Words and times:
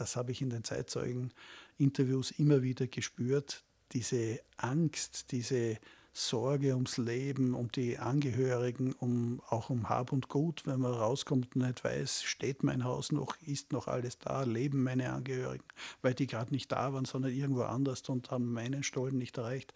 das 0.00 0.16
habe 0.16 0.32
ich 0.32 0.40
in 0.40 0.50
den 0.50 0.64
Zeitzeugen-Interviews 0.64 2.30
immer 2.32 2.62
wieder 2.62 2.86
gespürt, 2.86 3.64
diese 3.92 4.40
Angst, 4.56 5.30
diese 5.32 5.78
Sorge 6.12 6.74
ums 6.74 6.96
Leben, 6.96 7.54
um 7.54 7.70
die 7.70 7.98
Angehörigen, 7.98 8.92
um, 8.94 9.40
auch 9.48 9.70
um 9.70 9.88
Hab 9.88 10.12
und 10.12 10.28
Gut, 10.28 10.62
wenn 10.66 10.80
man 10.80 10.92
rauskommt 10.92 11.54
und 11.54 11.66
nicht 11.66 11.84
weiß, 11.84 12.22
steht 12.22 12.64
mein 12.64 12.84
Haus 12.84 13.12
noch, 13.12 13.36
ist 13.42 13.72
noch 13.72 13.86
alles 13.86 14.18
da, 14.18 14.42
leben 14.42 14.82
meine 14.82 15.12
Angehörigen, 15.12 15.64
weil 16.02 16.14
die 16.14 16.26
gerade 16.26 16.52
nicht 16.52 16.72
da 16.72 16.92
waren, 16.92 17.04
sondern 17.04 17.32
irgendwo 17.32 17.62
anders 17.62 18.02
und 18.08 18.30
haben 18.30 18.52
meinen 18.52 18.82
Stollen 18.82 19.18
nicht 19.18 19.38
erreicht. 19.38 19.74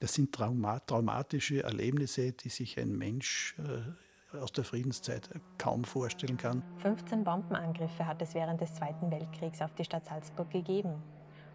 Das 0.00 0.14
sind 0.14 0.34
Trauma 0.34 0.80
traumatische 0.80 1.62
Erlebnisse, 1.62 2.32
die 2.32 2.50
sich 2.50 2.78
ein 2.78 2.98
Mensch 2.98 3.54
äh, 3.58 3.90
aus 4.36 4.52
der 4.52 4.64
Friedenszeit 4.64 5.28
kaum 5.58 5.84
vorstellen 5.84 6.36
kann. 6.36 6.62
15 6.78 7.24
Bombenangriffe 7.24 8.06
hat 8.06 8.22
es 8.22 8.34
während 8.34 8.60
des 8.60 8.74
Zweiten 8.74 9.10
Weltkriegs 9.10 9.60
auf 9.62 9.74
die 9.74 9.84
Stadt 9.84 10.06
Salzburg 10.06 10.50
gegeben 10.50 11.02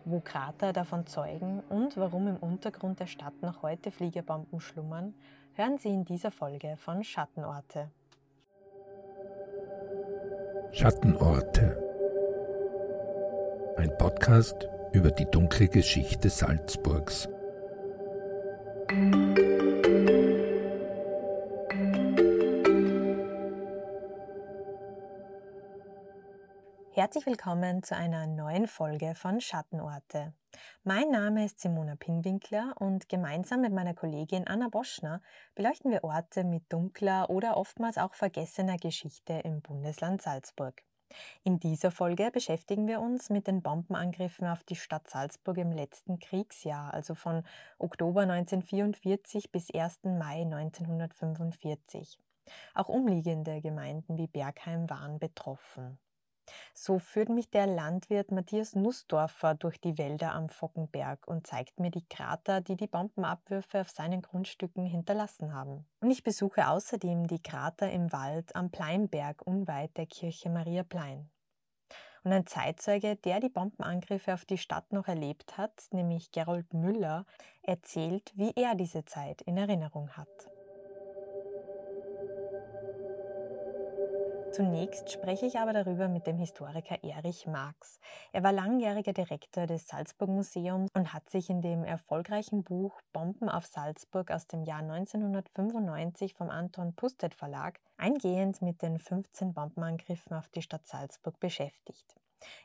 wo 0.05 0.19
Krater 0.19 0.73
davon 0.73 1.05
zeugen 1.05 1.61
und 1.69 1.97
warum 1.97 2.27
im 2.27 2.37
Untergrund 2.37 2.99
der 2.99 3.07
Stadt 3.07 3.41
noch 3.41 3.61
heute 3.61 3.91
Fliegerbomben 3.91 4.59
schlummern, 4.59 5.13
hören 5.53 5.77
Sie 5.77 5.89
in 5.89 6.05
dieser 6.05 6.31
Folge 6.31 6.75
von 6.77 7.03
Schattenorte. 7.03 7.91
Schattenorte. 10.71 11.83
Ein 13.77 13.95
Podcast 13.97 14.67
über 14.91 15.11
die 15.11 15.25
dunkle 15.25 15.67
Geschichte 15.67 16.29
Salzburgs. 16.29 17.27
Herzlich 26.99 27.27
willkommen 27.27 27.81
zu 27.81 27.95
einer 27.95 28.27
neuen 28.27 28.67
Folge 28.67 29.15
von 29.15 29.39
Schattenorte. 29.39 30.33
Mein 30.83 31.09
Name 31.09 31.45
ist 31.45 31.61
Simona 31.61 31.95
Pinwinkler 31.95 32.73
und 32.77 33.07
gemeinsam 33.07 33.61
mit 33.61 33.71
meiner 33.71 33.93
Kollegin 33.93 34.45
Anna 34.45 34.67
Boschner 34.67 35.21
beleuchten 35.55 35.91
wir 35.91 36.03
Orte 36.03 36.43
mit 36.43 36.63
dunkler 36.67 37.29
oder 37.29 37.55
oftmals 37.55 37.97
auch 37.97 38.15
vergessener 38.15 38.75
Geschichte 38.75 39.31
im 39.45 39.61
Bundesland 39.61 40.21
Salzburg. 40.21 40.83
In 41.45 41.57
dieser 41.61 41.89
Folge 41.89 42.31
beschäftigen 42.31 42.85
wir 42.85 42.99
uns 42.99 43.29
mit 43.29 43.47
den 43.47 43.61
Bombenangriffen 43.61 44.49
auf 44.49 44.65
die 44.65 44.75
Stadt 44.75 45.09
Salzburg 45.09 45.57
im 45.57 45.71
letzten 45.71 46.19
Kriegsjahr, 46.19 46.93
also 46.93 47.15
von 47.15 47.43
Oktober 47.77 48.23
1944 48.23 49.53
bis 49.53 49.73
1. 49.73 49.99
Mai 50.03 50.41
1945. 50.41 52.19
Auch 52.73 52.89
umliegende 52.89 53.61
Gemeinden 53.61 54.17
wie 54.17 54.27
Bergheim 54.27 54.89
waren 54.89 55.17
betroffen. 55.17 55.97
So 56.73 56.99
führt 56.99 57.29
mich 57.29 57.49
der 57.49 57.67
Landwirt 57.67 58.31
Matthias 58.31 58.75
Nussdorfer 58.75 59.55
durch 59.55 59.79
die 59.79 59.97
Wälder 59.97 60.33
am 60.33 60.49
Fockenberg 60.49 61.27
und 61.27 61.47
zeigt 61.47 61.79
mir 61.79 61.91
die 61.91 62.07
Krater, 62.07 62.61
die 62.61 62.75
die 62.75 62.87
Bombenabwürfe 62.87 63.81
auf 63.81 63.89
seinen 63.89 64.21
Grundstücken 64.21 64.85
hinterlassen 64.85 65.53
haben. 65.53 65.85
Und 66.01 66.11
ich 66.11 66.23
besuche 66.23 66.67
außerdem 66.69 67.27
die 67.27 67.41
Krater 67.41 67.91
im 67.91 68.11
Wald 68.11 68.55
am 68.55 68.71
Pleinberg 68.71 69.45
unweit 69.45 69.97
der 69.97 70.05
Kirche 70.05 70.49
Maria 70.49 70.83
Plein. 70.83 71.29
Und 72.23 72.33
ein 72.33 72.45
Zeitzeuge, 72.45 73.15
der 73.15 73.39
die 73.39 73.49
Bombenangriffe 73.49 74.33
auf 74.33 74.45
die 74.45 74.57
Stadt 74.57 74.91
noch 74.91 75.07
erlebt 75.07 75.57
hat, 75.57 75.87
nämlich 75.91 76.31
Gerold 76.31 76.73
Müller, 76.73 77.25
erzählt, 77.61 78.33
wie 78.35 78.51
er 78.55 78.75
diese 78.75 79.05
Zeit 79.05 79.41
in 79.41 79.57
Erinnerung 79.57 80.09
hat. 80.17 80.27
Zunächst 84.51 85.11
spreche 85.11 85.45
ich 85.45 85.59
aber 85.59 85.73
darüber 85.73 86.07
mit 86.07 86.25
dem 86.25 86.37
Historiker 86.37 87.03
Erich 87.03 87.45
Marx. 87.45 87.99
Er 88.33 88.43
war 88.43 88.51
langjähriger 88.51 89.13
Direktor 89.13 89.67
des 89.67 89.87
Salzburg 89.87 90.29
Museums 90.29 90.89
und 90.95 91.13
hat 91.13 91.29
sich 91.29 91.51
in 91.51 91.61
dem 91.61 91.83
erfolgreichen 91.83 92.63
Buch 92.63 92.99
Bomben 93.13 93.47
auf 93.47 93.67
Salzburg 93.67 94.31
aus 94.31 94.47
dem 94.47 94.63
Jahr 94.63 94.79
1995 94.79 96.33
vom 96.33 96.49
Anton 96.49 96.95
Pustet 96.95 97.35
Verlag 97.35 97.79
eingehend 97.97 98.61
mit 98.63 98.81
den 98.81 98.97
15 98.97 99.53
Bombenangriffen 99.53 100.35
auf 100.35 100.47
die 100.49 100.63
Stadt 100.63 100.87
Salzburg 100.87 101.39
beschäftigt. 101.39 102.15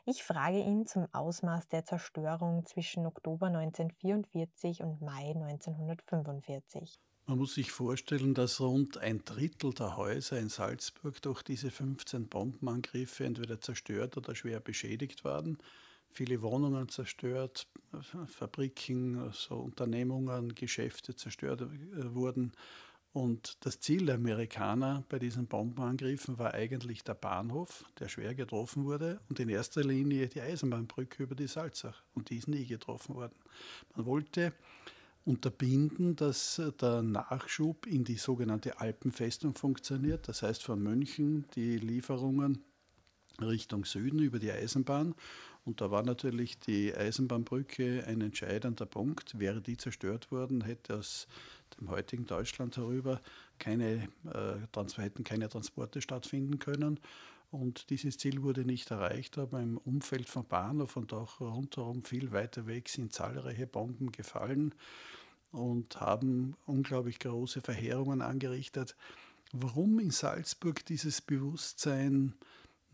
Ich 0.05 0.23
frage 0.23 0.59
ihn 0.59 0.87
zum 0.87 1.07
Ausmaß 1.13 1.67
der 1.67 1.85
Zerstörung 1.85 2.65
zwischen 2.65 3.05
Oktober 3.05 3.47
1944 3.47 4.81
und 4.81 5.01
Mai 5.01 5.33
1945. 5.35 6.99
Man 7.27 7.39
muss 7.39 7.55
sich 7.55 7.71
vorstellen, 7.71 8.35
dass 8.35 8.61
rund 8.61 8.99
ein 8.99 9.25
Drittel 9.25 9.73
der 9.73 9.97
Häuser 9.97 10.37
in 10.37 10.49
Salzburg 10.49 11.19
durch 11.23 11.41
diese 11.41 11.71
15 11.71 12.27
Bombenangriffe 12.27 13.25
entweder 13.25 13.59
zerstört 13.59 14.15
oder 14.15 14.35
schwer 14.35 14.59
beschädigt 14.59 15.25
waren. 15.25 15.57
Viele 16.11 16.43
Wohnungen 16.43 16.87
zerstört, 16.87 17.67
Fabriken, 18.27 19.17
also 19.17 19.55
Unternehmungen, 19.55 20.53
Geschäfte 20.53 21.15
zerstört 21.15 21.61
äh, 21.61 22.13
wurden. 22.13 22.51
Und 23.11 23.57
das 23.65 23.79
Ziel 23.79 24.05
der 24.05 24.15
Amerikaner 24.15 25.03
bei 25.09 25.17
diesen 25.17 25.47
Bombenangriffen 25.47 26.37
war 26.37 26.53
eigentlich 26.53 27.03
der 27.03 27.15
Bahnhof, 27.15 27.85
der 27.97 28.07
schwer 28.07 28.35
getroffen 28.35 28.85
wurde, 28.85 29.19
und 29.29 29.39
in 29.39 29.49
erster 29.49 29.83
Linie 29.83 30.27
die 30.27 30.41
Eisenbahnbrücke 30.41 31.23
über 31.23 31.33
die 31.33 31.47
Salzach. 31.47 32.03
Und 32.13 32.29
die 32.29 32.37
ist 32.37 32.47
nie 32.47 32.67
getroffen 32.67 33.15
worden. 33.15 33.35
Man 33.95 34.05
wollte 34.05 34.53
unterbinden, 35.25 36.15
dass 36.15 36.61
der 36.79 37.01
Nachschub 37.01 37.87
in 37.87 38.03
die 38.03 38.15
sogenannte 38.15 38.79
Alpenfestung 38.79 39.55
funktioniert. 39.55 40.27
Das 40.27 40.43
heißt 40.43 40.63
von 40.63 40.81
München 40.81 41.45
die 41.55 41.77
Lieferungen 41.77 42.63
Richtung 43.41 43.85
Süden 43.85 44.19
über 44.19 44.39
die 44.39 44.51
Eisenbahn. 44.51 45.15
Und 45.65 45.81
da 45.81 45.89
war 45.89 46.03
natürlich 46.03 46.59
die 46.59 46.95
Eisenbahnbrücke 46.95 48.05
ein 48.05 48.21
entscheidender 48.21 48.85
Punkt. 48.85 49.37
Wäre 49.39 49.61
die 49.61 49.77
zerstört 49.77 50.31
worden, 50.31 50.63
hätte 50.63 50.95
aus 50.95 51.27
dem 51.79 51.89
heutigen 51.89 52.27
Deutschland 52.27 52.77
herüber 52.77 53.19
keine, 53.57 54.07
äh, 54.31 54.97
hätten 54.97 55.23
keine 55.23 55.49
Transporte 55.49 56.01
stattfinden 56.01 56.59
können. 56.59 56.99
Und 57.55 57.89
dieses 57.89 58.17
Ziel 58.17 58.43
wurde 58.43 58.65
nicht 58.65 58.91
erreicht, 58.91 59.37
aber 59.37 59.61
im 59.61 59.77
Umfeld 59.77 60.27
von 60.27 60.45
Bahnhof 60.45 60.97
und 60.97 61.13
auch 61.13 61.39
rundherum 61.39 62.03
viel 62.03 62.33
weiter 62.33 62.67
weg 62.67 62.89
sind 62.89 63.13
zahlreiche 63.13 63.65
Bomben 63.65 64.11
gefallen 64.11 64.75
und 65.51 66.01
haben 66.01 66.57
unglaublich 66.65 67.17
große 67.17 67.61
Verheerungen 67.61 68.21
angerichtet. 68.21 68.97
Warum 69.53 69.99
in 69.99 70.11
Salzburg 70.11 70.85
dieses 70.85 71.21
Bewusstsein 71.21 72.33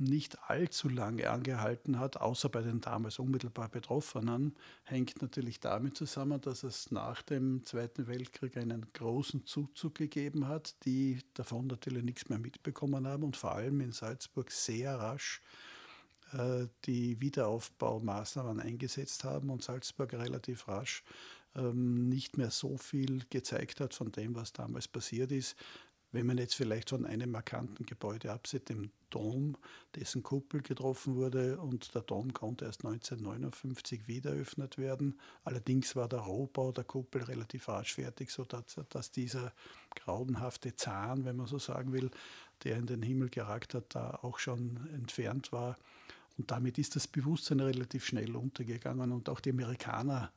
nicht 0.02 0.50
allzu 0.50 0.90
lange 0.90 1.30
angehalten 1.30 2.00
hat, 2.00 2.18
außer 2.18 2.50
bei 2.50 2.62
den 2.62 2.82
damals 2.82 3.20
unmittelbar 3.20 3.70
Betroffenen, 3.70 4.56
hängt 4.84 5.22
natürlich 5.22 5.60
damit 5.60 5.96
zusammen, 5.96 6.42
dass 6.42 6.64
es 6.64 6.92
nach 6.92 7.22
dem 7.22 7.66
Zweiten 7.66 8.08
Weltkrieg 8.08 8.58
einen 8.58 8.88
großen 8.94 9.46
Zuzug 9.46 9.96
gegeben 9.96 10.48
hat, 10.48 10.76
die 10.86 11.20
davon 11.34 11.68
natürlich 11.68 12.04
nichts 12.04 12.30
mehr 12.30 12.40
mitbekommen 12.40 13.08
haben 13.08 13.24
und 13.24 13.38
vor 13.38 13.54
allem 13.54 13.82
in 13.82 13.92
Salzburg 13.92 14.52
sehr 14.52 14.96
rasch 14.96 15.42
äh, 16.34 16.68
die 16.86 17.22
Wiederaufbaumaßnahmen 17.22 18.60
eingesetzt 18.60 19.24
haben 19.24 19.50
und 19.50 19.64
Salzburg 19.64 20.14
relativ 20.14 20.68
rasch 20.68 21.04
ähm, 21.56 22.08
nicht 22.08 22.38
mehr 22.38 22.52
so 22.52 22.78
viel 22.78 23.24
gezeigt 23.30 23.80
hat 23.82 23.94
von 23.94 24.12
dem, 24.12 24.36
was 24.36 24.54
damals 24.54 24.88
passiert 24.88 25.32
ist. 25.32 25.56
Wenn 26.12 26.26
man 26.26 26.38
jetzt 26.38 26.56
vielleicht 26.56 26.90
von 26.90 27.06
einem 27.06 27.32
markanten 27.32 27.86
Gebäude 27.86 28.32
absieht, 28.32 28.70
dem 28.70 28.92
Dom, 29.10 29.58
dessen 29.96 30.24
Kuppel 30.24 30.62
getroffen 30.62 31.16
wurde 31.16 31.60
und 31.60 31.94
der 31.96 32.02
Dom 32.02 32.34
konnte 32.34 32.66
erst 32.66 32.84
1959 32.86 34.08
wieder 34.08 34.32
eröffnet 34.32 34.78
werden. 34.78 35.20
Allerdings 35.44 35.96
war 35.96 36.10
der 36.10 36.20
Rohbau 36.20 36.72
der 36.72 36.84
Kuppel 36.84 37.24
relativ 37.24 37.68
rasch 37.68 37.94
fertig, 37.96 38.30
sodass 38.30 38.80
dass 38.90 39.12
dieser 39.12 39.54
grauenhafte 39.96 40.76
Zahn, 40.76 41.26
wenn 41.26 41.38
man 41.38 41.48
so 41.48 41.60
sagen 41.60 41.94
will, 41.94 42.10
der 42.64 42.78
in 42.78 42.86
den 42.86 43.02
Himmel 43.02 43.30
geragt 43.30 43.74
hat, 43.74 43.96
da 43.96 44.20
auch 44.22 44.40
schon 44.40 44.90
entfernt 44.94 45.52
war. 45.52 45.78
Und 46.42 46.50
damit 46.50 46.80
ist 46.80 46.96
das 46.96 47.08
Bewusstsein 47.08 47.60
relativ 47.60 48.04
schnell 48.04 48.36
untergegangen 48.36 49.12
und 49.12 49.30
auch 49.30 49.42
die 49.42 49.52
Amerikaner 49.52 50.34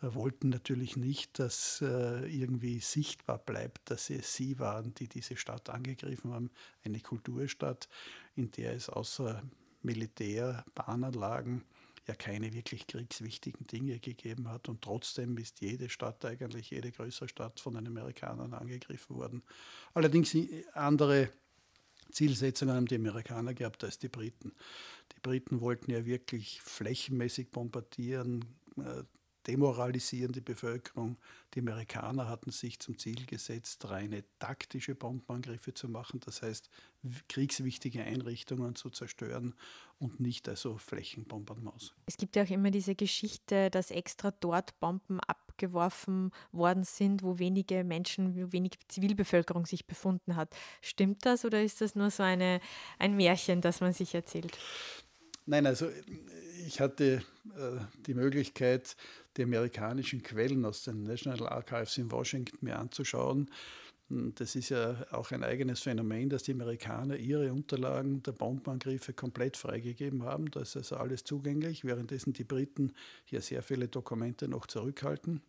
äh, 0.00 0.14
wollten 0.14 0.50
natürlich 0.50 0.96
nicht, 0.96 1.40
dass 1.40 1.82
äh, 1.82 2.28
irgendwie 2.28 2.78
sichtbar 2.78 3.38
bleibt, 3.38 3.90
dass 3.90 4.08
es 4.08 4.36
sie 4.36 4.60
waren, 4.60 4.94
die 4.94 5.08
diese 5.08 5.36
Stadt 5.36 5.68
angegriffen 5.68 6.32
haben. 6.32 6.52
Eine 6.84 7.00
Kulturstadt, 7.00 7.88
in 8.36 8.52
der 8.52 8.74
es 8.74 8.88
außer 8.88 9.42
Militär, 9.82 10.64
Bahnanlagen 10.76 11.64
ja 12.06 12.14
keine 12.14 12.52
wirklich 12.52 12.86
kriegswichtigen 12.86 13.66
Dinge 13.66 13.98
gegeben 13.98 14.46
hat. 14.46 14.68
Und 14.68 14.82
trotzdem 14.82 15.36
ist 15.38 15.60
jede 15.60 15.88
Stadt, 15.88 16.24
eigentlich 16.24 16.70
jede 16.70 16.92
größere 16.92 17.28
Stadt 17.28 17.58
von 17.58 17.74
den 17.74 17.88
Amerikanern 17.88 18.54
angegriffen 18.54 19.16
worden. 19.16 19.42
Allerdings 19.92 20.36
andere 20.74 21.30
Zielsetzungen 22.10 22.74
haben 22.74 22.86
die 22.86 22.96
Amerikaner 22.96 23.54
gehabt 23.54 23.84
als 23.84 23.98
die 23.98 24.08
Briten. 24.08 24.52
Die 25.12 25.20
Briten 25.20 25.60
wollten 25.60 25.90
ja 25.90 26.04
wirklich 26.04 26.60
flächenmäßig 26.62 27.50
bombardieren, 27.50 28.44
äh, 28.76 29.02
demoralisieren 29.46 30.32
die 30.32 30.42
Bevölkerung. 30.42 31.16
Die 31.54 31.60
Amerikaner 31.60 32.28
hatten 32.28 32.50
sich 32.50 32.78
zum 32.80 32.98
Ziel 32.98 33.24
gesetzt, 33.26 33.88
reine 33.88 34.22
taktische 34.38 34.94
Bombenangriffe 34.94 35.72
zu 35.72 35.88
machen, 35.88 36.20
das 36.20 36.42
heißt 36.42 36.68
kriegswichtige 37.28 38.02
Einrichtungen 38.02 38.74
zu 38.74 38.90
zerstören 38.90 39.54
und 39.98 40.20
nicht 40.20 40.48
also 40.48 40.76
Flächenbombardements. 40.76 41.94
Es 42.06 42.18
gibt 42.18 42.36
ja 42.36 42.44
auch 42.44 42.50
immer 42.50 42.70
diese 42.70 42.94
Geschichte, 42.94 43.70
dass 43.70 43.90
extra 43.90 44.30
dort 44.32 44.78
Bomben 44.80 45.18
abgeworfen 45.58 46.30
worden 46.52 46.84
sind, 46.84 47.22
wo 47.22 47.38
wenige 47.38 47.84
Menschen, 47.84 48.36
wo 48.36 48.52
wenig 48.52 48.72
Zivilbevölkerung 48.88 49.66
sich 49.66 49.86
befunden 49.86 50.36
hat. 50.36 50.54
Stimmt 50.80 51.26
das 51.26 51.44
oder 51.44 51.62
ist 51.62 51.80
das 51.80 51.94
nur 51.94 52.10
so 52.10 52.22
eine, 52.22 52.60
ein 52.98 53.16
Märchen, 53.16 53.60
das 53.60 53.80
man 53.80 53.92
sich 53.92 54.14
erzählt? 54.14 54.56
Nein, 55.46 55.66
also 55.66 55.88
ich 56.66 56.80
hatte 56.80 57.22
äh, 57.56 57.80
die 58.06 58.14
Möglichkeit, 58.14 58.96
die 59.36 59.44
amerikanischen 59.44 60.22
Quellen 60.22 60.64
aus 60.64 60.84
den 60.84 61.04
National 61.04 61.48
Archives 61.48 61.96
in 61.98 62.10
Washington 62.10 62.58
mir 62.60 62.78
anzuschauen. 62.78 63.50
Das 64.10 64.56
ist 64.56 64.70
ja 64.70 65.06
auch 65.10 65.32
ein 65.32 65.44
eigenes 65.44 65.80
Phänomen, 65.80 66.30
dass 66.30 66.42
die 66.42 66.52
Amerikaner 66.52 67.16
ihre 67.16 67.52
Unterlagen 67.52 68.22
der 68.22 68.32
Bombenangriffe 68.32 69.12
komplett 69.12 69.58
freigegeben 69.58 70.22
haben. 70.22 70.50
Da 70.50 70.60
ist 70.60 70.76
also 70.76 70.96
alles 70.96 71.24
zugänglich, 71.24 71.84
währenddessen 71.84 72.32
die 72.32 72.44
Briten 72.44 72.92
hier 73.24 73.42
sehr 73.42 73.62
viele 73.62 73.88
Dokumente 73.88 74.48
noch 74.48 74.66
zurückhalten, 74.66 75.42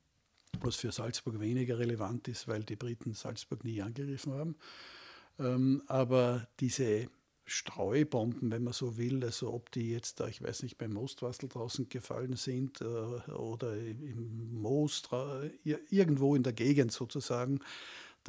was 0.59 0.75
für 0.75 0.91
Salzburg 0.91 1.39
weniger 1.39 1.79
relevant 1.79 2.27
ist, 2.27 2.49
weil 2.49 2.63
die 2.63 2.75
Briten 2.75 3.13
Salzburg 3.13 3.63
nie 3.63 3.81
angegriffen 3.81 4.33
haben. 4.33 4.55
Ähm, 5.39 5.81
aber 5.87 6.45
diese 6.59 7.07
Streubomben, 7.45 8.51
wenn 8.51 8.63
man 8.63 8.73
so 8.73 8.97
will, 8.97 9.23
also 9.23 9.53
ob 9.53 9.71
die 9.71 9.89
jetzt 9.89 10.19
da, 10.19 10.27
ich 10.27 10.41
weiß 10.41 10.63
nicht, 10.63 10.77
beim 10.77 10.93
Mostwastel 10.93 11.49
draußen 11.49 11.89
gefallen 11.89 12.35
sind 12.35 12.81
äh, 12.81 12.85
oder 13.31 13.75
im 13.77 14.53
Moos, 14.61 15.01
irgendwo 15.63 16.35
in 16.35 16.43
der 16.43 16.53
Gegend 16.53 16.91
sozusagen, 16.91 17.61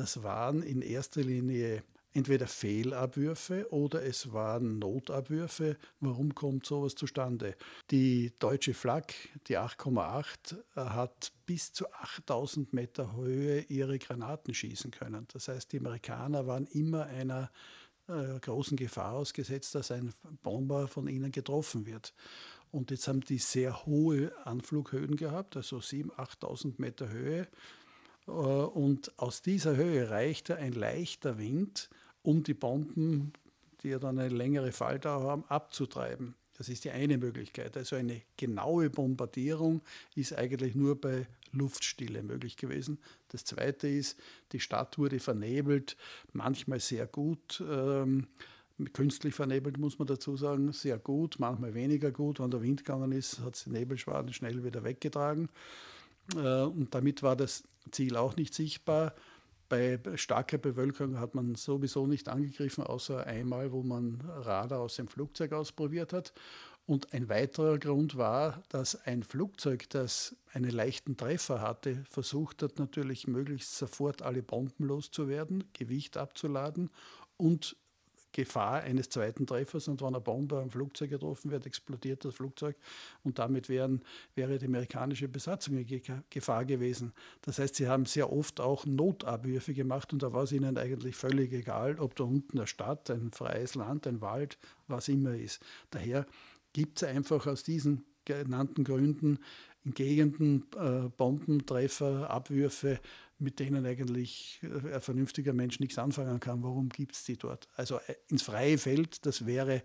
das 0.01 0.23
waren 0.23 0.63
in 0.63 0.81
erster 0.81 1.21
Linie 1.21 1.83
entweder 2.15 2.47
Fehlabwürfe 2.47 3.71
oder 3.71 4.03
es 4.03 4.33
waren 4.33 4.79
Notabwürfe. 4.79 5.77
Warum 6.01 6.35
kommt 6.35 6.65
sowas 6.65 6.95
zustande? 6.95 7.55
Die 7.91 8.33
deutsche 8.39 8.73
Flak, 8.73 9.13
die 9.47 9.59
8,8, 9.59 10.57
äh, 10.75 10.81
hat 10.81 11.33
bis 11.45 11.75
zu 11.75 11.93
8000 11.93 12.73
Meter 12.73 13.15
Höhe 13.15 13.61
ihre 13.69 13.99
Granaten 13.99 14.55
schießen 14.55 14.91
können. 14.91 15.27
Das 15.35 15.49
heißt, 15.49 15.71
die 15.71 15.79
Amerikaner 15.79 16.47
waren 16.47 16.67
immer 16.67 17.05
einer 17.05 17.51
äh, 18.09 18.41
großen 18.41 18.79
Gefahr 18.79 19.13
ausgesetzt, 19.13 19.75
dass 19.75 19.91
ein 19.91 20.15
Bomber 20.43 20.89
von 20.89 21.09
ihnen 21.09 21.31
getroffen 21.31 21.85
wird. 21.85 22.15
Und 22.73 22.91
jetzt 22.91 23.07
haben 23.07 23.21
die 23.21 23.39
sehr 23.39 23.85
hohe 23.85 24.33
Anflughöhen 24.47 25.17
gehabt, 25.17 25.57
also 25.57 25.79
7.000, 25.79 26.15
8.000 26.41 26.75
Meter 26.79 27.11
Höhe. 27.11 27.49
Äh, 28.27 28.31
und 28.31 29.19
aus 29.19 29.43
dieser 29.43 29.77
Höhe 29.77 30.11
reichte 30.11 30.57
ein 30.57 30.73
leichter 30.73 31.39
Wind, 31.39 31.91
um 32.23 32.43
die 32.43 32.55
Bomben, 32.55 33.33
die 33.83 33.89
ja 33.89 33.99
dann 33.99 34.19
eine 34.19 34.35
längere 34.35 34.73
Falldauer 34.73 35.23
haben, 35.31 35.45
abzutreiben. 35.49 36.35
Das 36.61 36.69
ist 36.69 36.85
die 36.85 36.91
eine 36.91 37.17
Möglichkeit. 37.17 37.75
Also 37.79 37.97
eine 37.97 38.21
genaue 38.37 38.91
Bombardierung 38.91 39.81
ist 40.15 40.35
eigentlich 40.35 40.75
nur 40.75 41.01
bei 41.01 41.27
Luftstille 41.53 42.23
möglich 42.23 42.59
gewesen. 42.59 42.99
Das 43.29 43.45
Zweite 43.45 43.89
ist, 43.89 44.19
die 44.53 44.61
Stadt 44.61 44.99
wurde 44.99 45.21
vernebelt, 45.21 45.97
manchmal 46.35 46.81
sehr 46.81 47.07
gut. 47.07 47.65
Ähm, 47.67 48.27
künstlich 48.93 49.35
vernebelt, 49.35 49.79
muss 49.79 49.99
man 49.99 50.07
dazu 50.07 50.37
sagen, 50.37 50.73
sehr 50.73 50.99
gut, 50.99 51.37
manchmal 51.39 51.73
weniger 51.73 52.11
gut. 52.11 52.41
Wenn 52.41 52.51
der 52.51 52.63
Wind 52.63 52.85
gegangen 52.85 53.13
ist, 53.13 53.41
hat 53.41 53.55
es 53.55 53.65
die 53.65 53.71
Nebelschwaden 53.71 54.33
schnell 54.33 54.63
wieder 54.63 54.85
weggetragen. 54.85 55.49
Äh, 56.37 56.63
und 56.63 56.95
damit 56.95 57.23
war 57.23 57.37
das 57.37 57.65
Ziel 57.91 58.17
auch 58.17 58.37
nicht 58.37 58.55
sichtbar. 58.55 59.15
Bei 59.69 60.01
starker 60.17 60.59
Bewölkung 60.59 61.21
hat 61.21 61.35
man 61.35 61.55
sowieso 61.55 62.07
nicht 62.07 62.29
angegriffen, 62.29 62.83
außer 62.83 63.25
einmal, 63.27 63.71
wo 63.71 63.85
man 63.85 64.21
Radar 64.27 64.81
aus 64.81 64.97
dem 64.97 65.07
Flugzeug 65.07 65.53
ausprobiert 65.53 66.13
hat. 66.13 66.33
Und 66.87 67.13
ein 67.13 67.29
weiterer 67.29 67.79
Grund 67.79 68.17
war, 68.17 68.65
dass 68.69 68.97
ein 69.07 69.23
Flugzeug, 69.23 69.89
das 69.91 70.35
einen 70.53 70.71
leichten 70.71 71.17
Treffer 71.17 71.61
hatte, 71.61 72.03
versucht 72.09 72.65
hat 72.65 72.81
natürlich 72.81 73.29
möglichst 73.29 73.77
sofort 73.77 74.23
alle 74.23 74.43
Bomben 74.43 74.87
loszuwerden, 74.87 75.63
Gewicht 75.73 76.17
abzuladen 76.17 76.91
und 77.37 77.77
Gefahr 78.33 78.83
eines 78.83 79.09
zweiten 79.09 79.47
Treffers 79.47 79.89
und 79.89 80.01
wenn 80.01 80.09
eine 80.09 80.21
Bombe 80.21 80.59
am 80.59 80.71
Flugzeug 80.71 81.11
getroffen 81.11 81.51
wird, 81.51 81.67
explodiert 81.67 82.25
das 82.25 82.35
Flugzeug 82.35 82.77
und 83.25 83.39
damit 83.39 83.69
wären, 83.69 84.03
wäre 84.35 84.59
die 84.59 84.67
amerikanische 84.67 85.29
Besatzung 85.29 85.79
in 85.79 86.03
Gefahr 86.31 86.65
gewesen. 86.65 87.13
Das 87.43 87.59
heißt, 87.59 87.75
sie 87.75 87.89
haben 87.89 88.07
sehr 88.07 88.33
oft 88.33 88.61
auch 88.61 88.87
Notabwürfe 88.87 89.75
gemacht 89.75 90.13
und 90.13 90.23
da 90.23 90.33
war 90.33 90.45
es 90.45 90.53
ihnen 90.53 90.79
eigentlich 90.79 91.17
völlig 91.17 91.53
egal, 91.53 91.99
ob 91.99 92.15
da 92.17 92.25
unten 92.25 92.59
eine 92.59 92.67
Stadt, 92.67 93.11
ein 93.11 93.33
freies 93.33 93.75
Land, 93.75 94.07
ein 94.07 94.21
Wald, 94.21 94.59
was 94.87 95.09
immer 95.09 95.35
ist. 95.35 95.61
Daher 95.91 96.27
gibt 96.73 97.03
es 97.03 97.09
einfach 97.09 97.47
aus 97.47 97.63
diesen 97.63 98.05
genannten 98.25 98.85
Gründen 98.85 99.39
in 99.85 99.95
Gegenden 99.95 100.67
äh, 100.77 101.09
Bombentreffer, 101.17 102.31
Abwürfe, 102.31 103.01
mit 103.41 103.59
denen 103.59 103.85
eigentlich 103.87 104.61
äh, 104.63 104.95
ein 104.95 105.01
vernünftiger 105.01 105.53
Mensch 105.53 105.81
nichts 105.81 105.99
anfangen 105.99 106.41
kann. 106.41 106.63
Warum 106.63 106.89
gibt 106.89 107.15
es 107.15 107.25
die 107.25 107.37
dort? 107.37 107.69
Also 107.77 107.97
äh, 108.07 108.15
ins 108.29 108.43
freie 108.43 108.79
Feld, 108.79 109.27
das 109.27 109.47
wäre 109.47 109.83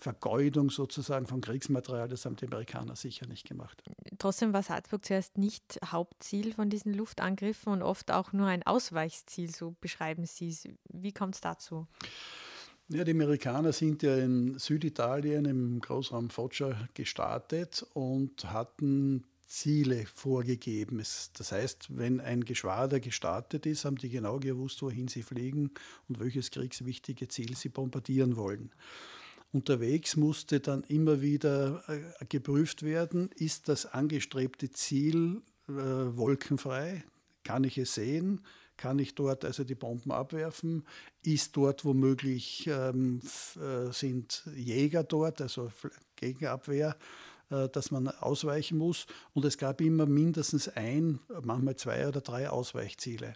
Vergeudung 0.00 0.70
sozusagen 0.70 1.26
von 1.26 1.40
Kriegsmaterial, 1.40 2.08
das 2.08 2.24
haben 2.24 2.36
die 2.36 2.46
Amerikaner 2.46 2.94
sicher 2.94 3.26
nicht 3.26 3.48
gemacht. 3.48 3.82
Trotzdem 4.18 4.52
war 4.52 4.62
Salzburg 4.62 5.04
zuerst 5.04 5.38
nicht 5.38 5.80
Hauptziel 5.84 6.52
von 6.52 6.70
diesen 6.70 6.94
Luftangriffen 6.94 7.72
und 7.72 7.82
oft 7.82 8.12
auch 8.12 8.32
nur 8.32 8.46
ein 8.46 8.62
Ausweichziel, 8.64 9.52
so 9.52 9.74
beschreiben 9.80 10.24
Sie 10.24 10.50
es. 10.50 10.68
Wie 10.92 11.12
kommt 11.12 11.34
es 11.34 11.40
dazu? 11.40 11.88
Ja, 12.90 13.04
die 13.04 13.10
Amerikaner 13.10 13.72
sind 13.72 14.02
ja 14.02 14.16
in 14.16 14.58
Süditalien 14.58 15.44
im 15.44 15.80
Großraum 15.80 16.30
Foggia 16.30 16.88
gestartet 16.94 17.84
und 17.92 18.50
hatten 18.50 19.24
Ziele 19.48 20.04
vorgegeben. 20.14 20.98
Das 20.98 21.52
heißt, 21.52 21.96
wenn 21.96 22.20
ein 22.20 22.44
Geschwader 22.44 23.00
gestartet 23.00 23.66
ist, 23.66 23.84
haben 23.84 23.96
die 23.96 24.10
genau 24.10 24.38
gewusst, 24.38 24.82
wohin 24.82 25.08
sie 25.08 25.22
fliegen 25.22 25.70
und 26.08 26.20
welches 26.20 26.50
kriegswichtige 26.50 27.28
Ziel 27.28 27.56
sie 27.56 27.70
bombardieren 27.70 28.36
wollen. 28.36 28.70
Unterwegs 29.50 30.16
musste 30.16 30.60
dann 30.60 30.82
immer 30.84 31.22
wieder 31.22 31.82
äh, 31.88 32.26
geprüft 32.26 32.82
werden, 32.82 33.30
ist 33.34 33.68
das 33.68 33.86
angestrebte 33.86 34.70
Ziel 34.70 35.40
äh, 35.68 35.72
wolkenfrei? 35.72 37.04
Kann 37.44 37.64
ich 37.64 37.78
es 37.78 37.94
sehen? 37.94 38.42
Kann 38.76 38.98
ich 38.98 39.14
dort 39.14 39.46
also 39.46 39.64
die 39.64 39.74
Bomben 39.74 40.12
abwerfen? 40.12 40.84
Ist 41.22 41.56
dort 41.56 41.86
womöglich, 41.86 42.66
ähm, 42.66 43.22
äh, 43.56 43.90
sind 43.90 44.44
Jäger 44.54 45.02
dort, 45.02 45.40
also 45.40 45.72
Gegenabwehr? 46.16 46.94
Äh, 47.50 47.68
dass 47.70 47.90
man 47.90 48.08
ausweichen 48.08 48.76
muss. 48.76 49.06
Und 49.32 49.44
es 49.44 49.56
gab 49.56 49.80
immer 49.80 50.04
mindestens 50.04 50.68
ein, 50.68 51.18
manchmal 51.42 51.76
zwei 51.76 52.06
oder 52.06 52.20
drei 52.20 52.50
Ausweichziele. 52.50 53.34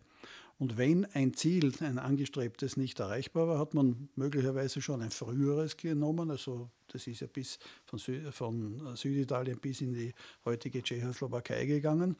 Und 0.59 0.77
wenn 0.77 1.07
ein 1.07 1.33
Ziel, 1.33 1.73
ein 1.81 1.99
angestrebtes, 1.99 2.77
nicht 2.77 3.01
erreichbar 3.01 3.49
war, 3.49 3.59
hat 3.59 3.73
man 3.73 4.11
möglicherweise 4.15 4.83
schon 4.83 5.01
ein 5.01 5.11
früheres 5.11 5.79
genommen. 5.79 6.31
Also 6.31 6.69
das 6.89 7.07
ist 7.07 7.21
ja 7.21 7.27
bis 7.27 7.59
von, 7.87 7.99
Sü 7.99 8.31
von 8.33 8.97
Süditalien 8.97 9.59
bis 9.59 9.81
in 9.81 9.95
die 9.95 10.13
heutige 10.45 10.83
Tschechoslowakei 10.83 11.65
gegangen. 11.65 12.17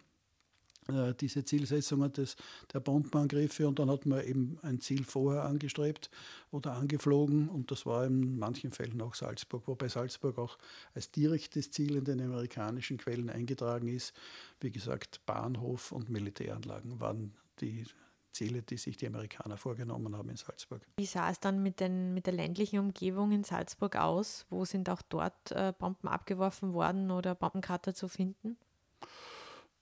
Äh, 0.89 1.15
diese 1.15 1.45
Zielsetzungen 1.45 2.13
des, 2.13 2.37
der 2.73 2.81
Bombenangriffe 2.81 3.69
und 3.69 3.79
dann 3.79 3.91
hat 3.91 4.05
man 4.05 4.25
eben 4.25 4.59
ein 4.63 4.81
Ziel 4.81 5.05
vorher 5.05 5.45
angestrebt 5.45 6.11
oder 6.51 6.73
angeflogen 6.73 7.49
und 7.49 7.71
das 7.71 7.87
war 7.87 8.05
in 8.05 8.39
manchen 8.39 8.73
Fällen 8.73 9.01
auch 9.01 9.15
Salzburg, 9.15 9.63
wobei 9.67 9.89
Salzburg 9.89 10.39
auch 10.39 10.59
als 10.95 11.11
direktes 11.13 11.71
Ziel 11.71 11.97
in 11.97 12.05
den 12.05 12.21
amerikanischen 12.21 12.99
Quellen 12.99 13.31
eingetragen 13.31 13.89
ist. 13.89 14.13
Wie 14.61 14.73
gesagt, 14.73 15.25
Bahnhof 15.25 15.93
und 15.93 16.11
Militäranlagen 16.11 16.99
waren 16.99 17.33
die 17.61 17.85
Ziele, 18.33 18.63
die 18.63 18.79
sich 18.79 18.97
die 18.97 19.07
Amerikaner 19.07 19.59
vorgenommen 19.59 20.17
haben 20.17 20.31
in 20.31 20.37
Salzburg. 20.37 20.83
Wie 20.97 21.07
sah 21.07 21.31
es 21.31 21.39
dann 21.39 21.63
mit, 21.63 21.79
den, 21.79 22.15
mit 22.15 22.27
der 22.27 22.33
ländlichen 22.33 22.79
Umgebung 22.81 23.31
in 23.31 23.45
Salzburg 23.45 23.95
aus? 23.97 24.47
Wo 24.51 24.65
sind 24.65 24.89
auch 24.89 25.03
dort 25.03 25.53
äh, 25.53 25.73
Bomben 25.79 26.09
abgeworfen 26.09 26.73
worden 26.73 27.11
oder 27.11 27.35
Bombenkrater 27.35 27.95
zu 27.95 28.09
finden? 28.09 28.57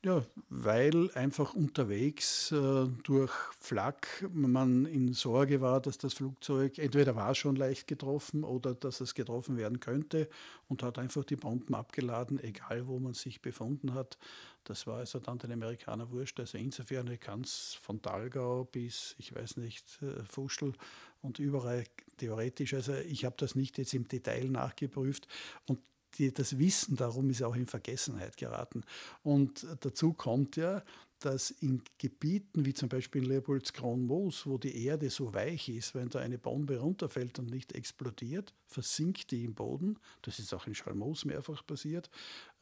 Ja, 0.03 0.25
weil 0.49 1.11
einfach 1.13 1.53
unterwegs 1.53 2.51
äh, 2.53 2.87
durch 3.03 3.31
Flak 3.59 4.27
man 4.33 4.87
in 4.87 5.13
Sorge 5.13 5.61
war, 5.61 5.79
dass 5.83 5.99
das 5.99 6.15
Flugzeug 6.15 6.79
entweder 6.79 7.17
war 7.17 7.35
schon 7.35 7.55
leicht 7.57 7.87
getroffen 7.87 8.43
oder 8.43 8.75
dass 8.75 9.03
es 9.03 9.15
getroffen 9.15 9.59
werden 9.59 9.79
könnte 9.79 10.31
und 10.69 10.83
hat 10.83 10.99
einfach 10.99 11.25
die 11.25 11.37
Bomben 11.37 11.75
abgeladen, 11.75 12.43
egal 12.43 12.87
wo 12.87 12.99
man 12.99 13.13
sich 13.13 13.43
befunden 13.43 13.93
hat. 13.93 14.17
Das 14.65 14.87
war 14.87 14.99
also 15.01 15.19
dann 15.19 15.37
den 15.37 15.53
Amerikanern 15.53 16.11
wurscht. 16.11 16.41
Also 16.41 16.57
insofern 16.57 17.21
kann 17.21 17.43
es 17.43 17.79
von 17.83 18.01
Talgau 18.01 18.65
bis, 18.65 19.15
ich 19.19 19.35
weiß 19.35 19.59
nicht, 19.59 19.85
äh, 20.01 20.25
Fuschel 20.25 20.73
und 21.21 21.39
überall 21.39 21.85
theoretisch. 22.17 22.73
Also 22.73 22.95
ich 22.95 23.27
habe 23.27 23.37
das 23.39 23.55
nicht 23.55 23.77
jetzt 23.77 23.93
im 23.93 24.09
Detail 24.09 24.49
nachgeprüft 24.49 25.29
und 25.67 25.79
die, 26.21 26.33
das 26.33 26.59
Wissen 26.59 26.97
darum 26.97 27.31
ist 27.31 27.43
auch 27.43 27.57
in 27.57 27.67
Vergessenheit 27.67 28.37
geraten. 28.37 28.83
Und 29.23 29.67
dazu 29.81 30.13
kommt 30.13 30.57
ja, 30.57 30.83
dass 31.21 31.51
in 31.51 31.83
Gebieten 31.99 32.65
wie 32.65 32.75
zum 32.75 32.89
Beispiel 32.89 33.23
in 33.23 33.29
Leopoldskron-Moos, 33.29 34.47
wo 34.47 34.59
die 34.59 34.85
Erde 34.85 35.11
so 35.11 35.35
weich 35.35 35.69
ist, 35.69 35.95
wenn 35.95 36.09
da 36.09 36.19
eine 36.19 36.39
Bombe 36.39 36.79
runterfällt 36.79 37.39
und 37.39 37.51
nicht 37.51 37.75
explodiert, 37.75 38.55
versinkt 38.67 39.31
die 39.31 39.45
im 39.45 39.55
Boden. 39.55 39.99
Das 40.23 40.39
ist 40.39 40.55
auch 40.55 40.67
in 40.67 40.75
Schalmoos 40.75 41.27
mehrfach 41.27 41.67
passiert. 41.67 42.11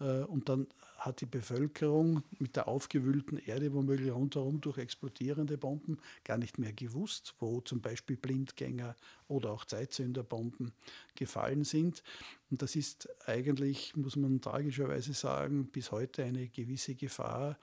Äh, 0.00 0.24
und 0.24 0.48
dann 0.48 0.66
hat 0.96 1.20
die 1.20 1.26
Bevölkerung 1.26 2.24
mit 2.38 2.56
der 2.56 2.66
aufgewühlten 2.66 3.38
Erde 3.38 3.72
womöglich 3.72 4.10
rundherum 4.10 4.60
durch 4.60 4.78
explodierende 4.78 5.56
Bomben 5.56 5.98
gar 6.24 6.36
nicht 6.36 6.58
mehr 6.58 6.72
gewusst, 6.72 7.34
wo 7.38 7.60
zum 7.60 7.80
Beispiel 7.80 8.16
Blindgänger 8.16 8.96
oder 9.28 9.52
auch 9.52 9.64
Zeitzünderbomben 9.64 10.72
gefallen 11.14 11.64
sind. 11.64 12.02
Und 12.50 12.62
das 12.62 12.74
ist 12.74 13.08
eigentlich, 13.28 13.94
muss 13.94 14.16
man 14.16 14.40
tragischerweise 14.40 15.12
sagen, 15.12 15.66
bis 15.66 15.92
heute 15.92 16.24
eine 16.24 16.48
gewisse 16.48 16.94
Gefahr, 16.96 17.56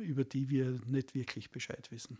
über 0.00 0.24
die 0.24 0.48
wir 0.48 0.80
nicht 0.86 1.14
wirklich 1.14 1.50
Bescheid 1.50 1.90
wissen. 1.90 2.18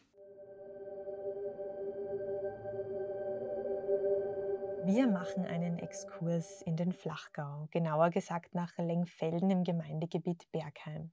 Wir 4.86 5.06
machen 5.06 5.46
einen 5.46 5.78
Exkurs 5.78 6.60
in 6.60 6.76
den 6.76 6.92
Flachgau, 6.92 7.68
genauer 7.70 8.10
gesagt 8.10 8.54
nach 8.54 8.76
Lengfelden 8.76 9.50
im 9.50 9.64
Gemeindegebiet 9.64 10.50
Bergheim. 10.52 11.10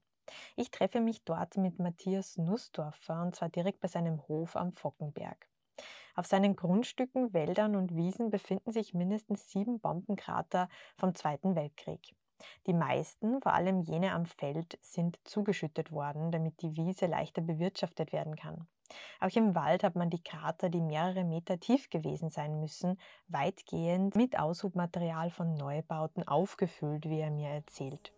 Ich 0.56 0.70
treffe 0.70 1.00
mich 1.00 1.24
dort 1.24 1.56
mit 1.56 1.78
Matthias 1.78 2.36
Nussdorfer 2.36 3.22
und 3.22 3.34
zwar 3.34 3.48
direkt 3.48 3.80
bei 3.80 3.88
seinem 3.88 4.28
Hof 4.28 4.56
am 4.56 4.72
Fockenberg. 4.72 5.48
Auf 6.14 6.26
seinen 6.26 6.54
Grundstücken, 6.54 7.32
Wäldern 7.32 7.74
und 7.74 7.96
Wiesen 7.96 8.30
befinden 8.30 8.72
sich 8.72 8.92
mindestens 8.92 9.50
sieben 9.50 9.80
Bombenkrater 9.80 10.68
vom 10.98 11.14
Zweiten 11.14 11.54
Weltkrieg. 11.54 12.14
Die 12.66 12.74
meisten, 12.74 13.40
vor 13.40 13.54
allem 13.54 13.80
jene 13.80 14.12
am 14.12 14.26
Feld, 14.26 14.78
sind 14.82 15.18
zugeschüttet 15.24 15.92
worden, 15.92 16.30
damit 16.30 16.62
die 16.62 16.76
Wiese 16.76 17.06
leichter 17.06 17.42
bewirtschaftet 17.42 18.12
werden 18.12 18.36
kann. 18.36 18.66
Auch 19.20 19.34
im 19.34 19.54
Wald 19.54 19.84
hat 19.84 19.96
man 19.96 20.10
die 20.10 20.22
Krater, 20.22 20.68
die 20.68 20.80
mehrere 20.80 21.24
Meter 21.24 21.58
tief 21.58 21.88
gewesen 21.90 22.30
sein 22.30 22.60
müssen, 22.60 22.98
weitgehend 23.28 24.16
mit 24.16 24.38
Aushubmaterial 24.38 25.30
von 25.30 25.54
Neubauten 25.54 26.26
aufgefüllt, 26.26 27.08
wie 27.08 27.20
er 27.20 27.30
mir 27.30 27.48
erzählt. 27.48 28.12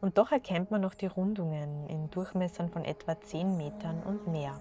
Und 0.00 0.18
doch 0.18 0.32
erkennt 0.32 0.70
man 0.70 0.80
noch 0.80 0.94
die 0.94 1.06
Rundungen 1.06 1.86
in 1.88 2.10
Durchmessern 2.10 2.68
von 2.70 2.84
etwa 2.84 3.20
10 3.20 3.56
Metern 3.56 4.02
und 4.02 4.26
mehr. 4.26 4.60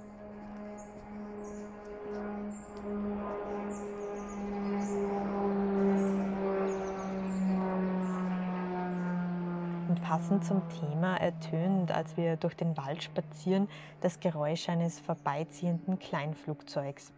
Passend 10.12 10.44
zum 10.44 10.62
Thema 10.68 11.15
ertönt, 11.15 11.89
als 11.89 12.18
wir 12.18 12.36
durch 12.36 12.58
den 12.58 12.75
Wald 12.75 13.01
spazieren, 13.01 13.70
das 14.01 14.20
Geräusch 14.20 14.68
eines 14.68 15.00
vorbeiziehenden 15.00 16.00
Kleinflugzeugs. 16.00 17.13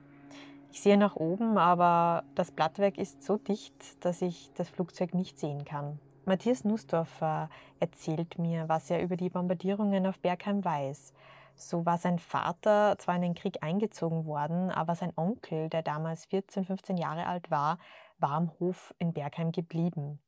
Ich 0.71 0.79
sehe 0.79 0.95
nach 0.95 1.15
oben, 1.15 1.57
aber 1.57 2.23
das 2.35 2.51
Blattwerk 2.51 2.99
ist 2.99 3.23
so 3.23 3.37
dicht, 3.37 3.73
dass 4.05 4.21
ich 4.21 4.51
das 4.53 4.69
Flugzeug 4.69 5.15
nicht 5.15 5.39
sehen 5.39 5.65
kann. 5.65 5.97
Matthias 6.25 6.65
Nussdorfer 6.65 7.49
erzählt 7.79 8.37
mir, 8.37 8.69
was 8.69 8.91
er 8.91 9.01
über 9.01 9.17
die 9.17 9.31
Bombardierungen 9.31 10.05
auf 10.05 10.19
Bergheim 10.19 10.63
weiß. 10.63 11.13
So 11.55 11.87
war 11.87 11.97
sein 11.97 12.19
Vater 12.19 12.95
zwar 12.99 13.15
in 13.15 13.23
den 13.23 13.33
Krieg 13.33 13.63
eingezogen 13.63 14.27
worden, 14.27 14.69
aber 14.69 14.93
sein 14.93 15.13
Onkel, 15.15 15.67
der 15.67 15.81
damals 15.81 16.25
14, 16.25 16.63
15 16.63 16.97
Jahre 16.97 17.25
alt 17.25 17.49
war, 17.49 17.79
war 18.19 18.33
am 18.33 18.51
Hof 18.59 18.93
in 18.99 19.13
Bergheim 19.13 19.51
geblieben. 19.51 20.19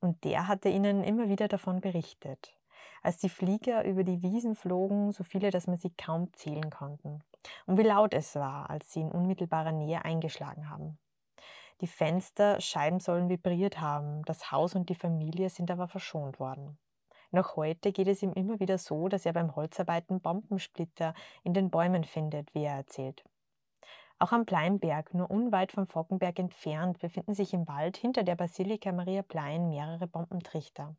Und 0.00 0.24
der 0.24 0.48
hatte 0.48 0.68
ihnen 0.68 1.04
immer 1.04 1.28
wieder 1.28 1.48
davon 1.48 1.80
berichtet. 1.80 2.56
Als 3.02 3.18
die 3.18 3.28
Flieger 3.28 3.84
über 3.84 4.04
die 4.04 4.22
Wiesen 4.22 4.54
flogen, 4.54 5.12
so 5.12 5.24
viele, 5.24 5.50
dass 5.50 5.66
man 5.66 5.76
sie 5.76 5.90
kaum 5.90 6.32
zählen 6.34 6.70
konnten. 6.70 7.22
Und 7.66 7.78
wie 7.78 7.82
laut 7.82 8.14
es 8.14 8.34
war, 8.34 8.68
als 8.68 8.92
sie 8.92 9.00
in 9.00 9.10
unmittelbarer 9.10 9.72
Nähe 9.72 10.04
eingeschlagen 10.04 10.68
haben. 10.68 10.98
Die 11.80 11.86
Fensterscheiben 11.86 13.00
sollen 13.00 13.30
vibriert 13.30 13.80
haben, 13.80 14.22
das 14.26 14.52
Haus 14.52 14.74
und 14.74 14.90
die 14.90 14.94
Familie 14.94 15.48
sind 15.48 15.70
aber 15.70 15.88
verschont 15.88 16.38
worden. 16.38 16.78
Noch 17.30 17.56
heute 17.56 17.92
geht 17.92 18.08
es 18.08 18.22
ihm 18.22 18.32
immer 18.32 18.60
wieder 18.60 18.76
so, 18.76 19.08
dass 19.08 19.24
er 19.24 19.32
beim 19.32 19.54
Holzarbeiten 19.54 20.20
Bombensplitter 20.20 21.14
in 21.42 21.54
den 21.54 21.70
Bäumen 21.70 22.04
findet, 22.04 22.54
wie 22.54 22.64
er 22.64 22.74
erzählt. 22.74 23.24
Auch 24.22 24.32
am 24.32 24.44
Pleinberg, 24.44 25.14
nur 25.14 25.30
unweit 25.30 25.72
vom 25.72 25.86
Fockenberg 25.86 26.38
entfernt, 26.38 26.98
befinden 26.98 27.32
sich 27.32 27.54
im 27.54 27.66
Wald 27.66 27.96
hinter 27.96 28.22
der 28.22 28.34
Basilika 28.34 28.92
Maria 28.92 29.22
Plein 29.22 29.70
mehrere 29.70 30.06
Bombentrichter. 30.06 30.94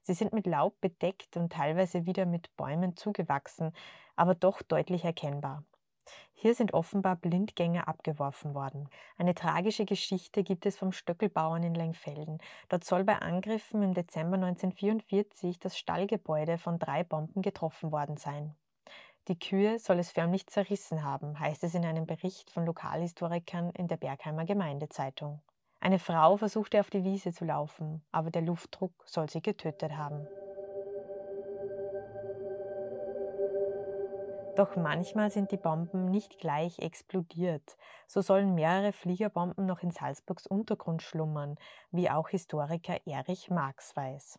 Sie 0.00 0.14
sind 0.14 0.32
mit 0.32 0.46
Laub 0.46 0.80
bedeckt 0.80 1.36
und 1.36 1.52
teilweise 1.52 2.06
wieder 2.06 2.24
mit 2.24 2.56
Bäumen 2.56 2.96
zugewachsen, 2.96 3.74
aber 4.16 4.34
doch 4.34 4.62
deutlich 4.62 5.04
erkennbar. 5.04 5.62
Hier 6.32 6.54
sind 6.54 6.72
offenbar 6.72 7.16
Blindgänger 7.16 7.86
abgeworfen 7.86 8.54
worden. 8.54 8.88
Eine 9.18 9.34
tragische 9.34 9.84
Geschichte 9.84 10.42
gibt 10.42 10.64
es 10.64 10.78
vom 10.78 10.90
Stöckelbauern 10.90 11.62
in 11.62 11.74
Lengfelden. 11.74 12.38
Dort 12.70 12.84
soll 12.84 13.04
bei 13.04 13.18
Angriffen 13.18 13.82
im 13.82 13.92
Dezember 13.92 14.36
1944 14.36 15.58
das 15.58 15.76
Stallgebäude 15.76 16.56
von 16.56 16.78
drei 16.78 17.04
Bomben 17.04 17.42
getroffen 17.42 17.92
worden 17.92 18.16
sein. 18.16 18.56
Die 19.28 19.38
Kühe 19.38 19.78
soll 19.78 20.00
es 20.00 20.10
förmlich 20.10 20.48
zerrissen 20.48 21.04
haben, 21.04 21.38
heißt 21.38 21.62
es 21.62 21.74
in 21.74 21.84
einem 21.84 22.06
Bericht 22.06 22.50
von 22.50 22.66
Lokalhistorikern 22.66 23.70
in 23.70 23.86
der 23.86 23.96
Bergheimer 23.96 24.44
Gemeindezeitung. 24.44 25.40
Eine 25.78 26.00
Frau 26.00 26.36
versuchte 26.36 26.80
auf 26.80 26.90
die 26.90 27.04
Wiese 27.04 27.32
zu 27.32 27.44
laufen, 27.44 28.04
aber 28.10 28.32
der 28.32 28.42
Luftdruck 28.42 28.92
soll 29.06 29.30
sie 29.30 29.40
getötet 29.40 29.92
haben. 29.96 30.26
Doch 34.56 34.76
manchmal 34.76 35.30
sind 35.30 35.50
die 35.50 35.56
Bomben 35.56 36.06
nicht 36.06 36.38
gleich 36.38 36.80
explodiert. 36.80 37.76
So 38.06 38.20
sollen 38.20 38.54
mehrere 38.54 38.92
Fliegerbomben 38.92 39.64
noch 39.64 39.82
in 39.82 39.92
Salzburgs 39.92 40.46
Untergrund 40.46 41.00
schlummern, 41.00 41.56
wie 41.90 42.10
auch 42.10 42.28
Historiker 42.28 42.98
Erich 43.06 43.50
Marx 43.50 43.96
weiß. 43.96 44.38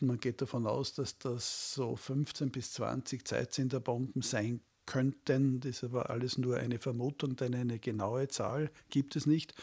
Man 0.00 0.18
geht 0.18 0.40
davon 0.40 0.66
aus, 0.66 0.94
dass 0.94 1.18
das 1.18 1.74
so 1.74 1.96
15 1.96 2.50
bis 2.50 2.72
20 2.72 3.26
Zeitsenderbomben 3.26 4.22
sein 4.22 4.60
könnten. 4.86 5.60
Das 5.60 5.76
ist 5.76 5.84
aber 5.84 6.10
alles 6.10 6.38
nur 6.38 6.56
eine 6.56 6.78
Vermutung, 6.78 7.36
denn 7.36 7.54
eine 7.54 7.78
genaue 7.78 8.28
Zahl 8.28 8.70
gibt 8.88 9.14
es 9.16 9.26
nicht. 9.26 9.54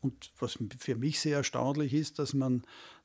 Und 0.00 0.30
was 0.38 0.58
für 0.78 0.96
mich 0.96 1.18
sehr 1.20 1.38
erstaunlich 1.38 1.94
ist, 1.94 2.18
dass 2.18 2.34
man 2.34 2.62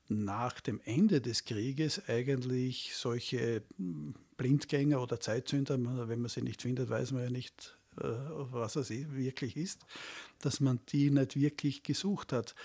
nach 0.07 0.59
dem 0.59 0.81
Ende 0.83 1.21
des 1.21 1.45
Krieges 1.45 2.07
eigentlich 2.07 2.91
solche 2.95 3.63
hm, 3.77 4.13
Blindgänger 4.37 5.01
oder 5.01 5.19
Zeitzünder, 5.19 5.79
wenn 6.07 6.21
man 6.21 6.29
sie 6.29 6.41
nicht 6.41 6.61
findet, 6.61 6.89
weiß 6.89 7.11
man 7.13 7.23
ja 7.23 7.29
nicht, 7.29 7.77
äh, 7.97 8.03
was 8.03 8.75
es 8.75 8.89
wirklich 8.89 9.57
ist, 9.57 9.85
dass 10.39 10.59
man 10.59 10.79
die 10.89 11.09
nicht 11.09 11.39
wirklich 11.39 11.83
gesucht 11.83 12.33
hat. 12.33 12.55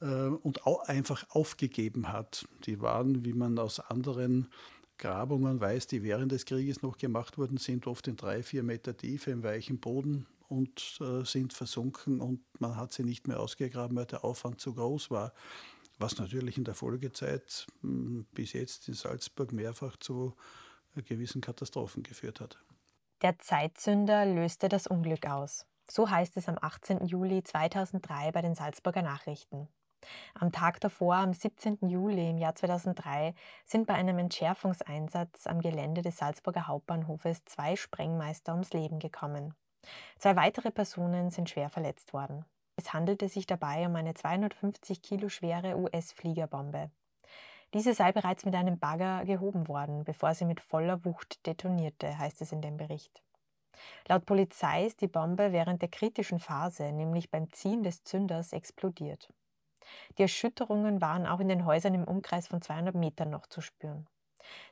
Äh, 0.00 0.06
und 0.06 0.66
auch 0.66 0.82
einfach 0.88 1.24
aufgegeben 1.30 2.12
hat. 2.12 2.46
Die 2.66 2.80
waren, 2.80 3.24
wie 3.24 3.32
man 3.32 3.58
aus 3.58 3.80
anderen 3.80 4.48
Grabungen 4.98 5.60
weiß, 5.60 5.86
die 5.86 6.02
während 6.02 6.32
des 6.32 6.46
Krieges 6.46 6.82
noch 6.82 6.98
gemacht 6.98 7.38
wurden, 7.38 7.56
sind 7.56 7.86
oft 7.86 8.06
in 8.08 8.16
drei, 8.16 8.42
vier 8.42 8.62
Meter 8.62 8.96
Tiefe 8.96 9.30
im 9.30 9.42
weichen 9.42 9.80
Boden 9.80 10.26
und 10.48 10.98
äh, 11.00 11.24
sind 11.24 11.52
versunken 11.52 12.20
und 12.20 12.40
man 12.60 12.76
hat 12.76 12.92
sie 12.92 13.02
nicht 13.02 13.26
mehr 13.26 13.40
ausgegraben, 13.40 13.96
weil 13.96 14.06
der 14.06 14.24
Aufwand 14.24 14.60
zu 14.60 14.74
groß 14.74 15.10
war. 15.10 15.32
Was 15.98 16.18
natürlich 16.18 16.58
in 16.58 16.64
der 16.64 16.74
Folgezeit 16.74 17.66
hm, 17.80 18.26
bis 18.32 18.52
jetzt 18.52 18.88
in 18.88 18.94
Salzburg 18.94 19.52
mehrfach 19.52 19.96
zu 19.96 20.34
äh, 20.96 21.02
gewissen 21.02 21.40
Katastrophen 21.40 22.02
geführt 22.02 22.40
hat. 22.40 22.58
Der 23.22 23.38
Zeitzünder 23.38 24.26
löste 24.26 24.68
das 24.68 24.86
Unglück 24.86 25.26
aus. 25.26 25.66
So 25.88 26.10
heißt 26.10 26.36
es 26.36 26.48
am 26.48 26.58
18. 26.60 27.06
Juli 27.06 27.42
2003 27.42 28.32
bei 28.32 28.42
den 28.42 28.54
Salzburger 28.54 29.02
Nachrichten. 29.02 29.68
Am 30.34 30.52
Tag 30.52 30.80
davor, 30.80 31.16
am 31.16 31.32
17. 31.32 31.78
Juli 31.88 32.30
im 32.30 32.38
Jahr 32.38 32.54
2003, 32.54 33.34
sind 33.64 33.86
bei 33.86 33.94
einem 33.94 34.18
Entschärfungseinsatz 34.18 35.46
am 35.46 35.60
Gelände 35.60 36.02
des 36.02 36.18
Salzburger 36.18 36.66
Hauptbahnhofes 36.66 37.44
zwei 37.44 37.76
Sprengmeister 37.76 38.52
ums 38.52 38.72
Leben 38.72 38.98
gekommen. 38.98 39.54
Zwei 40.18 40.36
weitere 40.36 40.70
Personen 40.70 41.30
sind 41.30 41.50
schwer 41.50 41.68
verletzt 41.68 42.12
worden. 42.12 42.44
Es 42.76 42.92
handelte 42.92 43.28
sich 43.28 43.46
dabei 43.46 43.86
um 43.86 43.94
eine 43.96 44.14
250 44.14 45.02
Kilo 45.02 45.28
schwere 45.28 45.76
US-Fliegerbombe. 45.76 46.90
Diese 47.72 47.94
sei 47.94 48.12
bereits 48.12 48.44
mit 48.44 48.54
einem 48.54 48.78
Bagger 48.78 49.24
gehoben 49.24 49.68
worden, 49.68 50.04
bevor 50.04 50.34
sie 50.34 50.44
mit 50.44 50.60
voller 50.60 51.04
Wucht 51.04 51.44
detonierte, 51.46 52.18
heißt 52.18 52.40
es 52.40 52.52
in 52.52 52.60
dem 52.60 52.76
Bericht. 52.76 53.22
Laut 54.08 54.26
Polizei 54.26 54.86
ist 54.86 55.00
die 55.00 55.08
Bombe 55.08 55.52
während 55.52 55.82
der 55.82 55.88
kritischen 55.88 56.38
Phase, 56.38 56.92
nämlich 56.92 57.30
beim 57.30 57.52
Ziehen 57.52 57.82
des 57.82 58.04
Zünders, 58.04 58.52
explodiert. 58.52 59.32
Die 60.18 60.22
Erschütterungen 60.22 61.00
waren 61.00 61.26
auch 61.26 61.40
in 61.40 61.48
den 61.48 61.64
Häusern 61.64 61.94
im 61.94 62.04
Umkreis 62.04 62.48
von 62.48 62.62
200 62.62 62.94
Metern 62.94 63.30
noch 63.30 63.46
zu 63.46 63.60
spüren. 63.60 64.06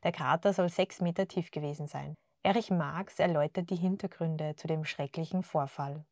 Der 0.03 0.13
Krater 0.13 0.53
soll 0.53 0.69
sechs 0.69 1.01
Meter 1.01 1.29
tief 1.29 1.51
gewesen 1.51 1.87
sein. 1.87 2.15
Erich 2.43 2.71
Marx 2.71 3.19
erläutert 3.19 3.71
die 3.71 3.77
Hintergründe 3.77 4.57
zu 4.57 4.67
dem 4.67 4.85
schrecklichen 4.85 5.43
Vorfall. 5.43 6.05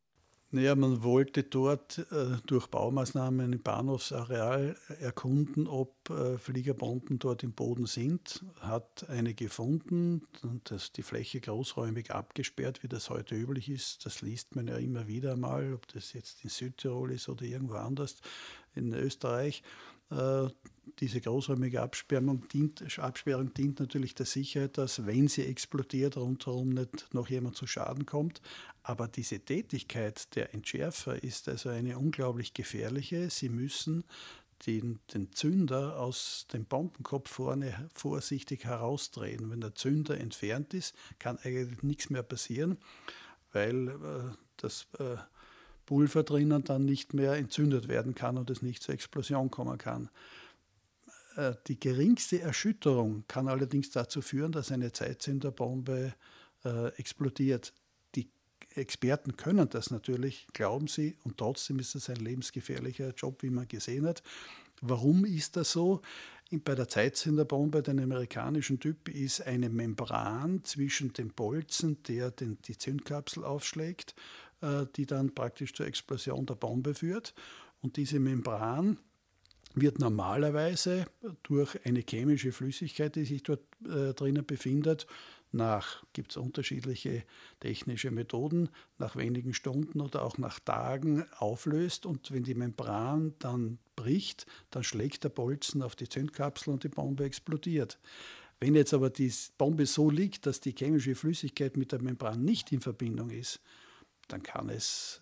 Naja, 0.52 0.74
man 0.74 1.04
wollte 1.04 1.44
dort 1.44 1.98
äh, 2.10 2.38
durch 2.46 2.66
Baumaßnahmen 2.66 3.52
im 3.52 3.62
Bahnhofsareal 3.62 4.76
erkunden, 4.98 5.68
ob 5.68 6.10
äh, 6.10 6.38
Fliegerbomben 6.38 7.20
dort 7.20 7.44
im 7.44 7.52
Boden 7.52 7.86
sind. 7.86 8.44
Hat 8.58 9.08
eine 9.08 9.34
gefunden, 9.34 10.26
und 10.42 10.72
das, 10.72 10.90
die 10.90 11.04
Fläche 11.04 11.40
großräumig 11.40 12.10
abgesperrt, 12.10 12.82
wie 12.82 12.88
das 12.88 13.10
heute 13.10 13.36
üblich 13.36 13.68
ist. 13.68 14.04
Das 14.04 14.22
liest 14.22 14.56
man 14.56 14.66
ja 14.66 14.76
immer 14.78 15.06
wieder 15.06 15.36
mal, 15.36 15.72
ob 15.72 15.86
das 15.86 16.14
jetzt 16.14 16.42
in 16.42 16.50
Südtirol 16.50 17.12
ist 17.12 17.28
oder 17.28 17.44
irgendwo 17.44 17.74
anders 17.74 18.16
in 18.74 18.92
Österreich. 18.92 19.62
Äh, 20.10 20.48
diese 20.98 21.20
großräumige 21.20 21.80
Absperrung 21.80 22.46
dient, 22.48 22.98
Absperrung 22.98 23.54
dient 23.54 23.80
natürlich 23.80 24.14
der 24.14 24.26
Sicherheit, 24.26 24.76
dass, 24.76 25.06
wenn 25.06 25.28
sie 25.28 25.46
explodiert, 25.46 26.16
rundherum 26.16 26.70
nicht 26.70 27.14
noch 27.14 27.28
jemand 27.28 27.56
zu 27.56 27.66
Schaden 27.66 28.04
kommt. 28.04 28.42
Aber 28.82 29.08
diese 29.08 29.40
Tätigkeit 29.40 30.34
der 30.36 30.52
Entschärfer 30.52 31.22
ist 31.22 31.48
also 31.48 31.70
eine 31.70 31.98
unglaublich 31.98 32.52
gefährliche. 32.52 33.30
Sie 33.30 33.48
müssen 33.48 34.04
den, 34.66 34.98
den, 35.14 35.32
Zünder 35.32 35.98
aus 35.98 36.46
dem 36.52 36.66
Bombenkopf 36.66 37.30
vorne 37.30 37.88
vorsichtig 37.94 38.64
herausdrehen. 38.64 39.50
Wenn 39.50 39.62
der 39.62 39.74
Zünder 39.74 40.18
entfernt 40.18 40.74
ist, 40.74 40.94
kann 41.18 41.38
eigentlich 41.38 41.82
nichts 41.82 42.10
mehr 42.10 42.22
passieren, 42.22 42.76
weil 43.52 43.88
äh, 43.88 44.36
das 44.58 44.86
äh, 44.98 45.16
Pulver 45.90 46.22
drinnen 46.22 46.62
dann 46.62 46.84
nicht 46.84 47.14
mehr 47.14 47.32
entzündet 47.32 47.88
werden 47.88 48.14
kann 48.14 48.38
und 48.38 48.48
es 48.48 48.62
nicht 48.62 48.80
zur 48.80 48.94
Explosion 48.94 49.50
kommen 49.50 49.76
kann. 49.76 50.08
Äh, 51.34 51.54
die 51.66 51.80
geringste 51.80 52.40
Erschütterung 52.40 53.24
kann 53.26 53.48
allerdings 53.48 53.90
dazu 53.90 54.22
führen, 54.22 54.52
dass 54.52 54.70
eine 54.70 54.92
Zeitzünderbombe 54.92 56.14
äh, 56.64 56.88
explodiert. 56.94 57.72
Die 58.14 58.28
Experten 58.76 59.36
können 59.36 59.68
das 59.68 59.90
natürlich, 59.90 60.46
glauben 60.52 60.86
sie, 60.86 61.16
und 61.24 61.38
trotzdem 61.38 61.80
ist 61.80 61.96
es 61.96 62.08
ein 62.08 62.18
lebensgefährlicher 62.18 63.12
Job, 63.16 63.42
wie 63.42 63.50
man 63.50 63.66
gesehen 63.66 64.06
hat. 64.06 64.22
Warum 64.80 65.24
ist 65.24 65.56
das 65.56 65.72
so? 65.72 66.02
Bei 66.52 66.76
der 66.76 66.88
Zeitzünderbombe, 66.88 67.82
den 67.82 67.98
amerikanischen 67.98 68.78
Typ, 68.78 69.08
ist 69.08 69.40
eine 69.40 69.68
Membran 69.68 70.62
zwischen 70.62 71.12
dem 71.14 71.30
Bolzen, 71.30 72.00
der 72.04 72.30
den, 72.30 72.58
die 72.62 72.78
Zündkapsel 72.78 73.44
aufschlägt, 73.44 74.14
die 74.96 75.06
dann 75.06 75.34
praktisch 75.34 75.72
zur 75.72 75.86
Explosion 75.86 76.46
der 76.46 76.54
Bombe 76.54 76.94
führt. 76.94 77.34
Und 77.80 77.96
diese 77.96 78.20
Membran 78.20 78.98
wird 79.74 79.98
normalerweise 79.98 81.06
durch 81.42 81.78
eine 81.84 82.02
chemische 82.08 82.52
Flüssigkeit, 82.52 83.14
die 83.16 83.24
sich 83.24 83.42
dort 83.42 83.62
äh, 83.84 84.12
drinnen 84.14 84.44
befindet, 84.44 85.06
nach, 85.52 86.04
gibt 86.12 86.30
es 86.30 86.36
unterschiedliche 86.36 87.24
technische 87.58 88.10
Methoden, 88.10 88.68
nach 88.98 89.16
wenigen 89.16 89.52
Stunden 89.52 90.00
oder 90.00 90.22
auch 90.22 90.38
nach 90.38 90.60
Tagen 90.60 91.24
auflöst 91.38 92.06
und 92.06 92.30
wenn 92.30 92.44
die 92.44 92.54
Membran 92.54 93.34
dann 93.40 93.78
bricht, 93.96 94.46
dann 94.70 94.84
schlägt 94.84 95.24
der 95.24 95.30
Bolzen 95.30 95.82
auf 95.82 95.96
die 95.96 96.08
Zündkapsel 96.08 96.72
und 96.72 96.84
die 96.84 96.88
Bombe 96.88 97.24
explodiert. 97.24 97.98
Wenn 98.60 98.74
jetzt 98.74 98.94
aber 98.94 99.10
die 99.10 99.32
Bombe 99.58 99.86
so 99.86 100.10
liegt, 100.10 100.46
dass 100.46 100.60
die 100.60 100.74
chemische 100.76 101.14
Flüssigkeit 101.14 101.76
mit 101.76 101.92
der 101.92 102.02
Membran 102.02 102.44
nicht 102.44 102.70
in 102.72 102.80
Verbindung 102.80 103.30
ist, 103.30 103.60
dann 104.32 104.42
kann 104.42 104.68
es 104.68 105.20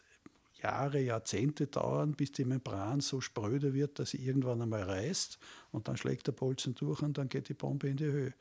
Jahre, 0.63 1.01
Jahrzehnte 1.01 1.67
dauern, 1.67 2.13
bis 2.13 2.33
die 2.33 2.45
Membran 2.45 3.01
so 3.01 3.21
spröde 3.21 3.75
wird, 3.75 3.99
dass 3.99 4.11
sie 4.11 4.25
irgendwann 4.25 4.61
einmal 4.61 4.83
reißt 4.83 5.39
und 5.71 5.89
dann 5.89 5.97
schlägt 5.97 6.27
der 6.27 6.33
Bolzen 6.33 6.75
durch 6.75 7.01
und 7.03 7.17
dann 7.17 7.29
geht 7.29 7.49
die 7.49 7.55
Bombe 7.55 7.89
in 7.89 7.97
die 7.97 8.07
Höhe. 8.07 8.35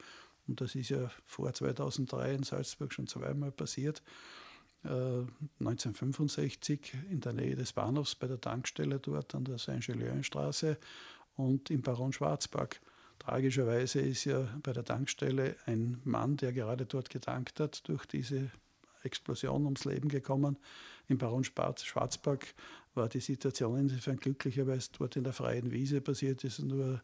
Und 0.48 0.62
das 0.62 0.76
ist 0.76 0.90
ja 0.90 1.12
vor 1.26 1.54
2003 1.54 2.34
in 2.34 2.44
Salzburg 2.44 2.94
schon 2.94 3.08
zweimal 3.08 3.52
passiert. 3.52 4.02
Äh, 4.84 5.26
1965 5.60 6.94
in 7.10 7.20
der 7.20 7.34
Nähe 7.34 7.56
des 7.56 7.74
Bahnhofs 7.74 8.16
bei 8.16 8.28
der 8.28 8.42
Tankstelle 8.42 9.00
dort 9.00 9.36
an 9.36 9.44
der 9.44 9.58
Saint-Julien-Straße 9.58 10.78
und 11.36 11.70
im 11.70 11.82
Baron 11.82 12.14
Schwarzberg. 12.14 12.80
Tragischerweise 13.20 14.00
ist 14.00 14.26
ja 14.26 14.48
bei 14.64 14.74
der 14.74 14.86
Tankstelle 14.86 15.56
ein 15.66 16.00
Mann, 16.04 16.38
der 16.38 16.54
gerade 16.54 16.86
dort 16.86 17.10
getankt 17.10 17.60
hat, 17.60 17.88
durch 17.90 18.06
diese 18.06 18.52
Explosion 19.04 19.66
ums 19.66 19.86
Leben 19.86 20.10
gekommen. 20.10 20.58
Im 21.08 21.18
Baron 21.18 21.44
Schwarzberg 21.44 22.54
war 22.96 23.10
die 23.10 23.20
Situation 23.20 23.80
insofern 23.80 24.18
glücklicher, 24.18 24.68
weil 24.68 24.78
es 24.78 24.92
dort 24.92 25.16
in 25.16 25.24
der 25.24 25.34
freien 25.34 25.72
Wiese 25.72 26.02
passiert 26.02 26.44
ist 26.44 26.60
nur 26.60 27.02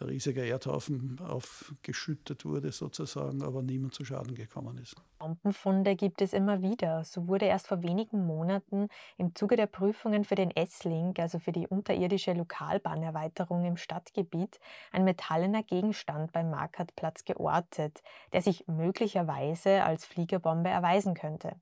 riesiger 0.00 0.44
Erdhaufen 0.44 1.20
aufgeschüttet 1.20 2.44
wurde 2.44 2.72
sozusagen, 2.72 3.42
aber 3.42 3.62
niemand 3.62 3.94
zu 3.94 4.04
Schaden 4.04 4.34
gekommen 4.34 4.78
ist. 4.78 4.96
Bombenfunde 5.18 5.94
gibt 5.96 6.20
es 6.22 6.32
immer 6.32 6.62
wieder. 6.62 7.04
So 7.04 7.28
wurde 7.28 7.46
erst 7.46 7.68
vor 7.68 7.82
wenigen 7.82 8.26
Monaten 8.26 8.88
im 9.16 9.34
Zuge 9.34 9.56
der 9.56 9.66
Prüfungen 9.66 10.24
für 10.24 10.34
den 10.34 10.50
S-Link, 10.50 11.18
also 11.18 11.38
für 11.38 11.52
die 11.52 11.66
unterirdische 11.66 12.32
Lokalbahnerweiterung 12.32 13.64
im 13.64 13.76
Stadtgebiet, 13.76 14.58
ein 14.90 15.04
metallener 15.04 15.62
Gegenstand 15.62 16.32
beim 16.32 16.50
Markertplatz 16.50 17.24
geortet, 17.24 18.02
der 18.32 18.42
sich 18.42 18.66
möglicherweise 18.66 19.84
als 19.84 20.04
Fliegerbombe 20.04 20.70
erweisen 20.70 21.14
könnte. 21.14 21.56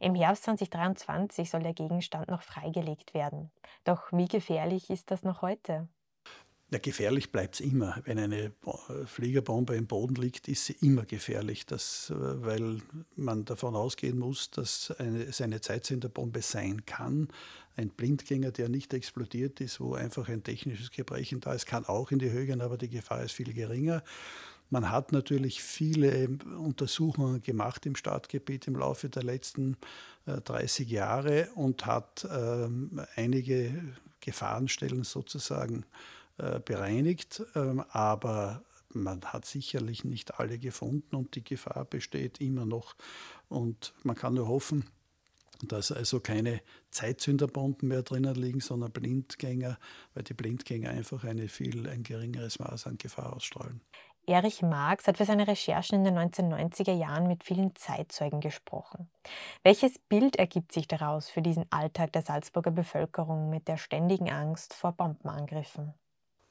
Im 0.00 0.14
Herbst 0.14 0.44
2023 0.44 1.50
soll 1.50 1.62
der 1.62 1.74
Gegenstand 1.74 2.28
noch 2.28 2.42
freigelegt 2.42 3.14
werden. 3.14 3.50
Doch 3.84 4.12
wie 4.12 4.26
gefährlich 4.26 4.90
ist 4.90 5.10
das 5.10 5.22
noch 5.22 5.42
heute? 5.42 5.88
Ja, 6.72 6.78
gefährlich 6.78 7.32
bleibt 7.32 7.56
es 7.56 7.60
immer. 7.60 8.00
Wenn 8.04 8.16
eine 8.16 8.52
Fliegerbombe 9.06 9.74
im 9.74 9.88
Boden 9.88 10.14
liegt, 10.14 10.46
ist 10.46 10.66
sie 10.66 10.76
immer 10.80 11.04
gefährlich, 11.04 11.66
das, 11.66 12.10
äh, 12.10 12.44
weil 12.44 12.80
man 13.16 13.44
davon 13.44 13.74
ausgehen 13.74 14.16
muss, 14.16 14.52
dass 14.52 14.92
eine, 14.92 15.24
es 15.24 15.40
eine 15.40 15.60
Zeitsenderbombe 15.60 16.42
sein 16.42 16.86
kann. 16.86 17.26
Ein 17.76 17.88
Blindgänger, 17.88 18.52
der 18.52 18.68
nicht 18.68 18.94
explodiert 18.94 19.60
ist, 19.60 19.80
wo 19.80 19.94
einfach 19.94 20.28
ein 20.28 20.44
technisches 20.44 20.92
Gebrechen 20.92 21.40
da 21.40 21.54
ist, 21.54 21.66
kann 21.66 21.86
auch 21.86 22.12
in 22.12 22.20
die 22.20 22.30
Höhe 22.30 22.46
gehen, 22.46 22.60
aber 22.60 22.78
die 22.78 22.88
Gefahr 22.88 23.24
ist 23.24 23.32
viel 23.32 23.52
geringer. 23.52 24.04
Man 24.68 24.92
hat 24.92 25.10
natürlich 25.10 25.64
viele 25.64 26.38
Untersuchungen 26.56 27.42
gemacht 27.42 27.84
im 27.84 27.96
Stadtgebiet 27.96 28.68
im 28.68 28.76
Laufe 28.76 29.08
der 29.08 29.24
letzten 29.24 29.76
30 30.26 30.88
äh, 30.88 30.94
Jahre 30.94 31.48
und 31.56 31.86
hat 31.86 32.28
ähm, 32.30 33.00
einige 33.16 33.96
Gefahrenstellen 34.20 35.02
sozusagen 35.02 35.82
äh, 35.82 36.19
bereinigt, 36.64 37.42
ähm, 37.54 37.84
aber 37.90 38.64
man 38.92 39.24
hat 39.24 39.44
sicherlich 39.44 40.04
nicht 40.04 40.38
alle 40.40 40.58
gefunden 40.58 41.14
und 41.14 41.34
die 41.34 41.44
Gefahr 41.44 41.84
besteht 41.84 42.40
immer 42.40 42.66
noch. 42.66 42.96
Und 43.48 43.94
man 44.02 44.16
kann 44.16 44.34
nur 44.34 44.48
hoffen, 44.48 44.84
dass 45.62 45.92
also 45.92 46.20
keine 46.20 46.60
Zeitzünderbomben 46.90 47.88
mehr 47.88 48.02
drinnen 48.02 48.34
liegen, 48.34 48.60
sondern 48.60 48.90
Blindgänger, 48.90 49.78
weil 50.14 50.24
die 50.24 50.34
Blindgänger 50.34 50.90
einfach 50.90 51.24
eine 51.24 51.48
viel 51.48 51.88
ein 51.88 52.02
geringeres 52.02 52.58
Maß 52.58 52.86
an 52.86 52.98
Gefahr 52.98 53.34
ausstrahlen. 53.34 53.80
Erich 54.26 54.62
Marx 54.62 55.08
hat 55.08 55.16
für 55.16 55.24
seine 55.24 55.48
Recherchen 55.48 55.98
in 55.98 56.04
den 56.04 56.18
1990er 56.18 56.92
Jahren 56.92 57.26
mit 57.26 57.42
vielen 57.42 57.74
Zeitzeugen 57.74 58.40
gesprochen. 58.40 59.10
Welches 59.64 59.98
Bild 59.98 60.36
ergibt 60.36 60.72
sich 60.72 60.86
daraus 60.86 61.28
für 61.28 61.42
diesen 61.42 61.64
Alltag 61.72 62.12
der 62.12 62.22
Salzburger 62.22 62.70
Bevölkerung 62.70 63.50
mit 63.50 63.66
der 63.66 63.76
ständigen 63.76 64.30
Angst 64.30 64.74
vor 64.74 64.92
Bombenangriffen? 64.92 65.94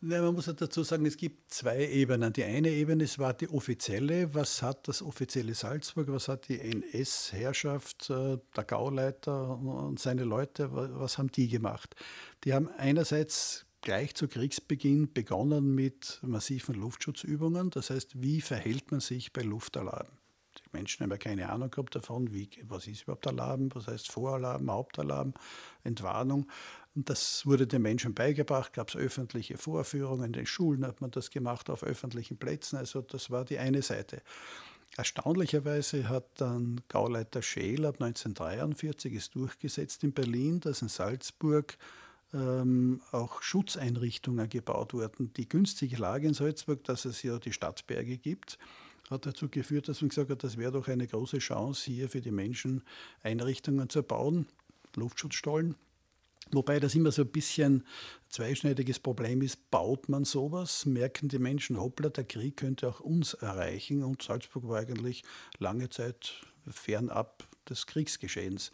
Ja, 0.01 0.21
man 0.21 0.33
muss 0.33 0.45
dazu 0.45 0.83
sagen, 0.83 1.05
es 1.05 1.17
gibt 1.17 1.53
zwei 1.53 1.85
Ebenen. 1.85 2.31
Die 2.31 2.45
eine 2.45 2.69
Ebene 2.69 3.03
es 3.03 3.19
war 3.19 3.33
die 3.33 3.49
offizielle. 3.49 4.33
Was 4.33 4.61
hat 4.61 4.87
das 4.87 5.01
offizielle 5.01 5.53
Salzburg, 5.53 6.07
was 6.07 6.29
hat 6.29 6.47
die 6.47 6.57
NS-Herrschaft, 6.57 8.09
äh, 8.09 8.37
der 8.55 8.63
Gauleiter 8.63 9.57
und 9.57 9.99
seine 9.99 10.23
Leute, 10.23 10.69
was 10.71 11.17
haben 11.17 11.29
die 11.33 11.49
gemacht? 11.49 11.97
Die 12.45 12.53
haben 12.53 12.69
einerseits 12.77 13.65
gleich 13.81 14.15
zu 14.15 14.29
Kriegsbeginn 14.29 15.11
begonnen 15.11 15.75
mit 15.75 16.19
massiven 16.21 16.75
Luftschutzübungen. 16.75 17.69
Das 17.69 17.89
heißt, 17.89 18.21
wie 18.21 18.39
verhält 18.39 18.91
man 18.91 19.01
sich 19.01 19.33
bei 19.33 19.41
Luftalarm? 19.41 20.07
Die 20.57 20.77
Menschen 20.77 21.03
haben 21.03 21.11
ja 21.11 21.17
keine 21.17 21.49
Ahnung 21.49 21.71
gehabt 21.71 21.95
davon, 21.95 22.33
wie, 22.33 22.49
was 22.63 22.87
ist 22.87 23.03
überhaupt 23.03 23.27
Alarm, 23.27 23.69
was 23.73 23.87
heißt 23.87 24.09
Voralarm, 24.09 24.71
Hauptalarm, 24.71 25.33
Entwarnung. 25.83 26.47
Und 26.99 27.09
das 27.09 27.45
wurde 27.45 27.65
den 27.65 27.81
Menschen 27.81 28.13
beigebracht, 28.13 28.73
gab 28.73 28.89
es 28.89 28.97
öffentliche 28.97 29.57
Vorführungen, 29.57 30.25
in 30.25 30.33
den 30.33 30.45
Schulen 30.45 30.85
hat 30.85 30.99
man 30.99 31.11
das 31.11 31.29
gemacht, 31.29 31.69
auf 31.69 31.81
öffentlichen 31.81 32.35
Plätzen. 32.35 32.75
Also 32.75 32.99
das 32.99 33.31
war 33.31 33.45
die 33.45 33.57
eine 33.57 33.81
Seite. 33.81 34.21
Erstaunlicherweise 34.97 36.09
hat 36.09 36.25
dann 36.41 36.81
Gauleiter 36.89 37.41
Scheel 37.41 37.85
ab 37.85 38.01
1943 38.01 39.15
es 39.15 39.29
durchgesetzt 39.29 40.03
in 40.03 40.11
Berlin, 40.11 40.59
dass 40.59 40.81
in 40.81 40.89
Salzburg 40.89 41.77
ähm, 42.33 42.99
auch 43.13 43.41
Schutzeinrichtungen 43.41 44.49
gebaut 44.49 44.93
wurden. 44.93 45.31
Die 45.35 45.47
günstige 45.47 45.95
Lage 45.95 46.27
in 46.27 46.33
Salzburg, 46.33 46.83
dass 46.83 47.05
es 47.05 47.23
ja 47.23 47.39
die 47.39 47.53
Stadtberge 47.53 48.17
gibt, 48.17 48.57
hat 49.09 49.25
dazu 49.25 49.47
geführt, 49.47 49.87
dass 49.87 50.01
man 50.01 50.09
gesagt 50.09 50.31
hat, 50.31 50.43
das 50.43 50.57
wäre 50.57 50.73
doch 50.73 50.89
eine 50.89 51.07
große 51.07 51.37
Chance, 51.37 51.89
hier 51.89 52.09
für 52.09 52.19
die 52.19 52.31
Menschen 52.31 52.83
Einrichtungen 53.23 53.89
zu 53.89 54.03
bauen, 54.03 54.47
Luftschutzstollen. 54.97 55.77
Wobei 56.51 56.79
das 56.79 56.95
immer 56.95 57.11
so 57.11 57.21
ein 57.21 57.31
bisschen 57.31 57.85
zweischneidiges 58.29 58.99
Problem 58.99 59.41
ist, 59.41 59.69
baut 59.69 60.09
man 60.09 60.25
sowas, 60.25 60.85
merken 60.85 61.29
die 61.29 61.39
Menschen, 61.39 61.79
hoppla, 61.79 62.09
der 62.09 62.23
Krieg 62.23 62.57
könnte 62.57 62.87
auch 62.87 62.99
uns 62.99 63.35
erreichen 63.35 64.03
und 64.03 64.21
Salzburg 64.21 64.67
war 64.67 64.79
eigentlich 64.79 65.23
lange 65.59 65.89
Zeit 65.89 66.41
fernab 66.67 67.47
des 67.69 67.85
Kriegsgeschehens. 67.85 68.71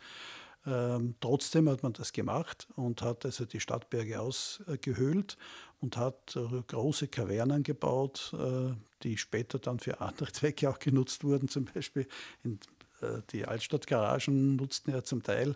Ähm, 0.67 1.15
trotzdem 1.21 1.69
hat 1.69 1.83
man 1.83 1.93
das 1.93 2.11
gemacht 2.11 2.67
und 2.75 3.01
hat 3.01 3.25
also 3.25 3.45
die 3.45 3.59
Stadtberge 3.59 4.19
ausgehöhlt 4.19 5.37
und 5.79 5.97
hat 5.97 6.35
äh, 6.35 6.63
große 6.67 7.07
Kavernen 7.07 7.61
gebaut, 7.61 8.33
äh, 8.33 8.73
die 9.03 9.17
später 9.17 9.59
dann 9.59 9.79
für 9.79 10.01
andere 10.01 10.31
Zwecke 10.31 10.69
auch 10.69 10.79
genutzt 10.79 11.23
wurden. 11.23 11.49
Zum 11.49 11.65
Beispiel 11.65 12.07
in, 12.43 12.59
äh, 13.01 13.21
die 13.31 13.45
Altstadtgaragen 13.45 14.55
nutzten 14.55 14.91
ja 14.91 15.03
zum 15.03 15.21
Teil 15.21 15.55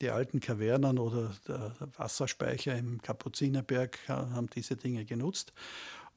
die 0.00 0.10
alten 0.10 0.40
Kavernen 0.40 0.98
oder 0.98 1.32
der 1.48 1.72
Wasserspeicher 1.96 2.76
im 2.76 3.00
Kapuzinerberg 3.00 3.98
haben 4.08 4.48
diese 4.50 4.76
Dinge 4.76 5.04
genutzt. 5.04 5.52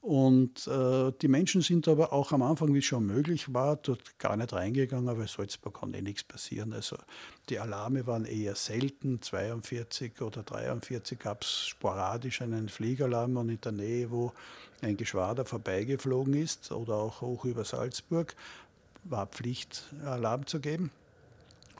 Und 0.02 0.66
äh, 0.68 1.12
die 1.22 1.28
Menschen 1.28 1.62
sind 1.62 1.88
aber 1.90 2.14
auch 2.14 2.32
am 2.32 2.42
Anfang, 2.42 2.74
wie 2.74 2.78
es 2.80 2.86
schon 2.86 3.06
möglich 3.06 3.54
war, 3.54 3.76
dort 3.76 4.18
gar 4.18 4.38
nicht 4.38 4.54
reingegangen, 4.54 5.18
weil 5.18 5.28
Salzburg 5.28 5.74
konnte 5.74 6.00
eh 6.00 6.02
nichts 6.02 6.24
passieren. 6.24 6.72
Also 6.72 6.96
die 7.50 7.60
Alarme 7.60 8.08
waren 8.08 8.24
eher 8.24 8.56
selten. 8.56 9.22
42 9.22 10.22
oder 10.22 10.44
43 10.44 11.20
gab 11.20 11.42
es 11.42 11.68
sporadisch 11.68 12.42
einen 12.42 12.70
Fliegeralarm 12.70 13.36
und 13.36 13.50
in 13.50 13.60
der 13.60 13.74
Nähe, 13.74 14.10
wo 14.10 14.32
ein 14.82 14.96
Geschwader 14.96 15.44
vorbeigeflogen 15.44 16.34
ist 16.34 16.72
oder 16.72 16.96
auch 16.96 17.20
hoch 17.20 17.44
über 17.44 17.66
Salzburg, 17.66 18.36
war 19.04 19.28
Pflicht, 19.28 19.84
Alarm 20.06 20.48
zu 20.48 20.62
geben. 20.62 20.92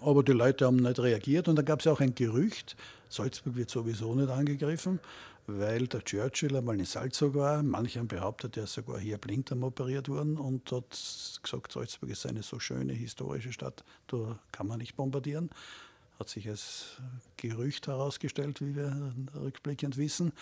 Aber 0.02 0.24
die 0.24 0.32
Leute 0.32 0.66
haben 0.66 0.78
nicht 0.78 1.00
reagiert 1.00 1.48
und 1.48 1.56
dann 1.56 1.66
gab 1.66 1.82
es 1.82 1.88
auch 1.88 2.00
ein 2.00 2.16
Gerücht, 2.16 2.76
Salzburg 3.10 3.56
wird 3.56 3.70
sowieso 3.70 4.14
nicht 4.16 4.30
angegriffen 4.30 5.00
weil 5.58 5.88
der 5.88 6.04
Churchill 6.04 6.56
einmal 6.56 6.80
in 6.80 6.86
Salzburg 6.86 7.36
war. 7.36 7.64
Manche 7.64 8.00
haben 8.00 8.08
behauptet, 8.08 8.58
er 8.58 8.66
ist 8.66 8.74
sogar 8.74 9.00
hier 9.00 9.18
Blinddarm 9.18 9.64
operiert 9.64 10.10
worden 10.10 10.38
und 10.38 10.72
hat 10.72 10.90
gesagt, 11.42 11.72
Salzburg 11.72 12.10
ist 12.10 12.26
eine 12.26 12.44
so 12.44 12.60
schöne 12.60 12.94
historische 12.94 13.52
Stadt, 13.52 13.84
da 14.08 14.40
kann 14.52 14.68
man 14.68 14.80
nicht 14.80 14.96
bombardieren. 14.96 15.50
Hat 16.20 16.30
sich 16.30 16.50
als 16.50 16.98
Gerücht 17.38 17.88
herausgestellt, 17.88 18.60
wie 18.60 18.76
wir 18.76 19.14
rückblickend 19.36 19.96
wissen. 19.96 20.34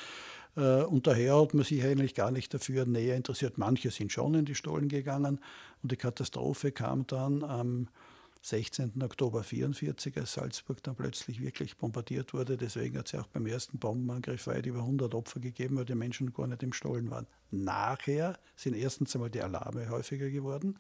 Äh, 0.56 0.82
und 0.82 1.06
daher 1.06 1.40
hat 1.40 1.54
man 1.54 1.64
sich 1.66 1.84
eigentlich 1.84 2.16
gar 2.16 2.32
nicht 2.32 2.52
dafür 2.52 2.86
näher 2.86 3.16
interessiert. 3.16 3.60
Manche 3.60 3.92
sind 3.92 4.12
schon 4.12 4.34
in 4.34 4.46
die 4.46 4.56
Stollen 4.56 4.90
gegangen 4.90 5.40
und 5.84 5.92
die 5.92 5.98
Katastrophe 5.98 6.72
kam 6.72 7.06
dann 7.06 7.44
am 7.44 7.90
16. 8.42 9.02
Oktober 9.02 9.40
1944, 9.40 10.18
als 10.18 10.34
Salzburg 10.34 10.82
dann 10.84 10.96
plötzlich 10.96 11.42
wirklich 11.42 11.78
bombardiert 11.78 12.34
wurde. 12.34 12.58
Deswegen 12.58 12.98
hat 12.98 13.08
es 13.08 13.12
ja 13.14 13.22
auch 13.22 13.28
beim 13.28 13.46
ersten 13.46 13.78
Bombenangriff 13.80 14.48
weit 14.48 14.66
über 14.66 14.80
100 14.80 15.14
Opfer 15.16 15.40
gegeben, 15.40 15.78
weil 15.78 15.86
die 15.86 15.96
Menschen 15.96 16.34
gar 16.34 16.48
nicht 16.48 16.64
im 16.64 16.74
Stollen 16.74 17.10
waren. 17.10 17.28
Nachher 17.52 18.38
sind 18.56 18.76
erstens 18.76 19.16
einmal 19.16 19.30
die 19.30 19.42
Alarme 19.42 19.90
häufiger 19.90 20.30
geworden 20.30 20.78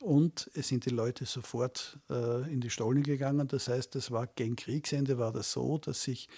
und 0.00 0.50
es 0.54 0.68
sind 0.68 0.84
die 0.84 0.90
Leute 0.90 1.26
sofort 1.26 1.98
äh, 2.10 2.52
in 2.52 2.60
die 2.60 2.70
Stollen 2.70 3.02
gegangen. 3.02 3.46
Das 3.48 3.68
heißt, 3.68 3.94
das 3.94 4.10
war 4.10 4.26
gegen 4.26 4.56
Kriegsende 4.56 5.18
war 5.18 5.32
das 5.32 5.52
so, 5.52 5.78
dass 5.78 6.02
sich 6.02 6.28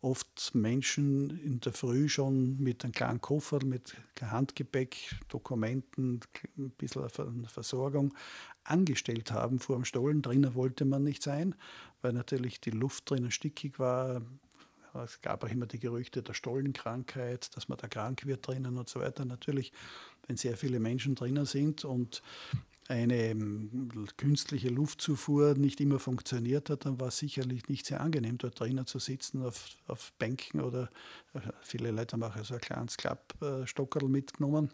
oft 0.00 0.54
Menschen 0.54 1.38
in 1.40 1.60
der 1.60 1.72
Früh 1.72 2.08
schon 2.08 2.58
mit 2.58 2.84
einem 2.84 2.92
kleinen 2.92 3.20
Koffer, 3.20 3.64
mit 3.64 3.96
Handgepäck, 4.20 5.16
Dokumenten, 5.28 6.20
ein 6.56 6.70
bisschen 6.70 7.08
Versorgung 7.48 8.14
angestellt 8.64 9.32
haben 9.32 9.58
vor 9.58 9.76
dem 9.76 9.84
Stollen. 9.84 10.22
Drinnen 10.22 10.54
wollte 10.54 10.84
man 10.84 11.02
nicht 11.02 11.22
sein, 11.22 11.54
weil 12.02 12.12
natürlich 12.12 12.60
die 12.60 12.70
Luft 12.70 13.10
drinnen 13.10 13.30
stickig 13.30 13.78
war. 13.78 14.22
Es 15.04 15.20
gab 15.20 15.44
auch 15.44 15.50
immer 15.50 15.66
die 15.66 15.78
Gerüchte 15.78 16.22
der 16.22 16.34
Stollenkrankheit, 16.34 17.54
dass 17.56 17.68
man 17.68 17.78
da 17.78 17.86
krank 17.86 18.24
wird 18.26 18.46
drinnen 18.46 18.78
und 18.78 18.88
so 18.88 19.00
weiter. 19.00 19.24
Natürlich, 19.24 19.72
wenn 20.26 20.36
sehr 20.36 20.56
viele 20.56 20.80
Menschen 20.80 21.14
drinnen 21.14 21.44
sind 21.46 21.84
und 21.84 22.22
eine 22.88 23.16
ähm, 23.16 23.90
künstliche 24.16 24.68
Luftzufuhr 24.68 25.54
nicht 25.54 25.80
immer 25.80 25.98
funktioniert 25.98 26.70
hat, 26.70 26.84
dann 26.84 27.00
war 27.00 27.08
es 27.08 27.18
sicherlich 27.18 27.68
nicht 27.68 27.86
sehr 27.86 28.00
angenehm, 28.00 28.38
dort 28.38 28.60
drinnen 28.60 28.86
zu 28.86 28.98
sitzen 28.98 29.42
auf, 29.42 29.68
auf 29.86 30.12
Bänken 30.18 30.60
oder 30.60 30.90
äh, 31.34 31.40
viele 31.62 31.90
Leute 31.90 32.12
haben 32.12 32.22
auch 32.22 32.44
so 32.44 32.54
ein 32.54 32.60
kleines 32.60 32.96
Klappstockerl 32.96 34.08
mitgenommen 34.08 34.70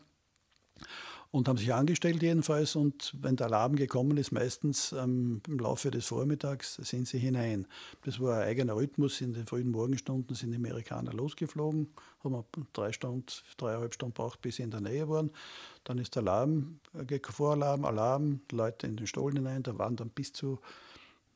und 1.32 1.48
haben 1.48 1.56
sich 1.56 1.72
angestellt 1.72 2.22
jedenfalls. 2.22 2.76
Und 2.76 3.14
wenn 3.18 3.36
der 3.36 3.46
Alarm 3.46 3.74
gekommen 3.74 4.18
ist, 4.18 4.32
meistens 4.32 4.92
ähm, 4.92 5.40
im 5.48 5.58
Laufe 5.58 5.90
des 5.90 6.06
Vormittags, 6.06 6.74
sind 6.74 7.08
sie 7.08 7.18
hinein. 7.18 7.66
Das 8.04 8.20
war 8.20 8.40
ein 8.40 8.48
eigener 8.48 8.76
Rhythmus. 8.76 9.20
In 9.22 9.32
den 9.32 9.46
frühen 9.46 9.70
Morgenstunden 9.70 10.36
sind 10.36 10.50
die 10.50 10.58
Amerikaner 10.58 11.12
losgeflogen, 11.14 11.88
haben 12.22 12.44
drei 12.74 12.92
Stunden, 12.92 13.24
dreieinhalb 13.56 13.94
Stunden 13.94 14.12
braucht, 14.12 14.42
bis 14.42 14.56
sie 14.56 14.62
in 14.62 14.70
der 14.70 14.82
Nähe 14.82 15.08
waren. 15.08 15.30
Dann 15.84 15.96
ist 15.96 16.14
der 16.14 16.22
Alarm, 16.22 16.80
äh, 16.94 17.18
Voralarm, 17.18 17.86
Alarm, 17.86 18.40
Leute 18.52 18.86
in 18.86 18.96
den 18.96 19.06
Stollen 19.06 19.36
hinein. 19.36 19.62
Da 19.62 19.78
waren 19.78 19.96
dann 19.96 20.10
bis 20.10 20.34
zu 20.34 20.60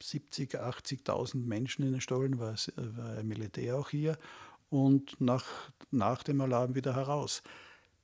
70, 0.03 0.61
80.000 0.61 1.39
Menschen 1.39 1.87
in 1.87 1.93
den 1.93 2.03
Stollen, 2.03 2.39
war, 2.39 2.55
war 2.77 3.17
ein 3.17 3.27
Militär 3.27 3.79
auch 3.79 3.89
hier. 3.89 4.19
Und 4.69 5.19
nach, 5.23 5.47
nach 5.91 6.23
dem 6.23 6.43
Alarm 6.43 6.75
wieder 6.75 6.95
heraus. 6.95 7.43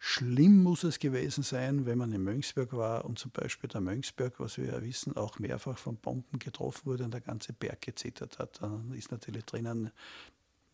Schlimm 0.04 0.64
muss 0.64 0.82
es 0.82 0.98
gewesen 0.98 1.44
sein, 1.44 1.86
wenn 1.86 1.96
man 1.96 2.12
in 2.12 2.24
Mönchsberg 2.24 2.72
war 2.72 3.04
und 3.04 3.20
zum 3.20 3.30
Beispiel 3.30 3.70
der 3.70 3.80
Mönchsberg, 3.80 4.40
was 4.40 4.58
wir 4.58 4.64
ja 4.64 4.82
wissen, 4.82 5.16
auch 5.16 5.38
mehrfach 5.38 5.78
von 5.78 5.96
Bomben 5.96 6.40
getroffen 6.40 6.86
wurde 6.86 7.04
und 7.04 7.14
der 7.14 7.20
ganze 7.20 7.52
Berg 7.52 7.82
gezittert 7.82 8.40
hat. 8.40 8.60
Dann 8.60 8.92
ist 8.94 9.12
natürlich 9.12 9.44
drinnen 9.44 9.92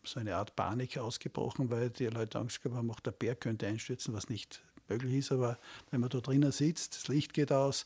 so 0.03 0.19
eine 0.19 0.35
Art 0.35 0.55
Panik 0.55 0.97
ausgebrochen, 0.97 1.69
weil 1.69 1.91
die 1.91 2.07
Leute 2.07 2.39
Angst 2.39 2.63
gehabt 2.63 2.75
haben, 2.75 2.89
auch 2.89 3.01
der 3.01 3.11
Berg 3.11 3.41
könnte 3.41 3.67
einstürzen, 3.67 4.15
was 4.15 4.29
nicht 4.29 4.63
möglich 4.87 5.13
ist. 5.13 5.31
Aber 5.31 5.59
wenn 5.91 6.01
man 6.01 6.09
da 6.09 6.21
drinnen 6.21 6.51
sitzt, 6.51 6.95
das 6.95 7.07
Licht 7.07 7.35
geht 7.35 7.51
aus, 7.51 7.85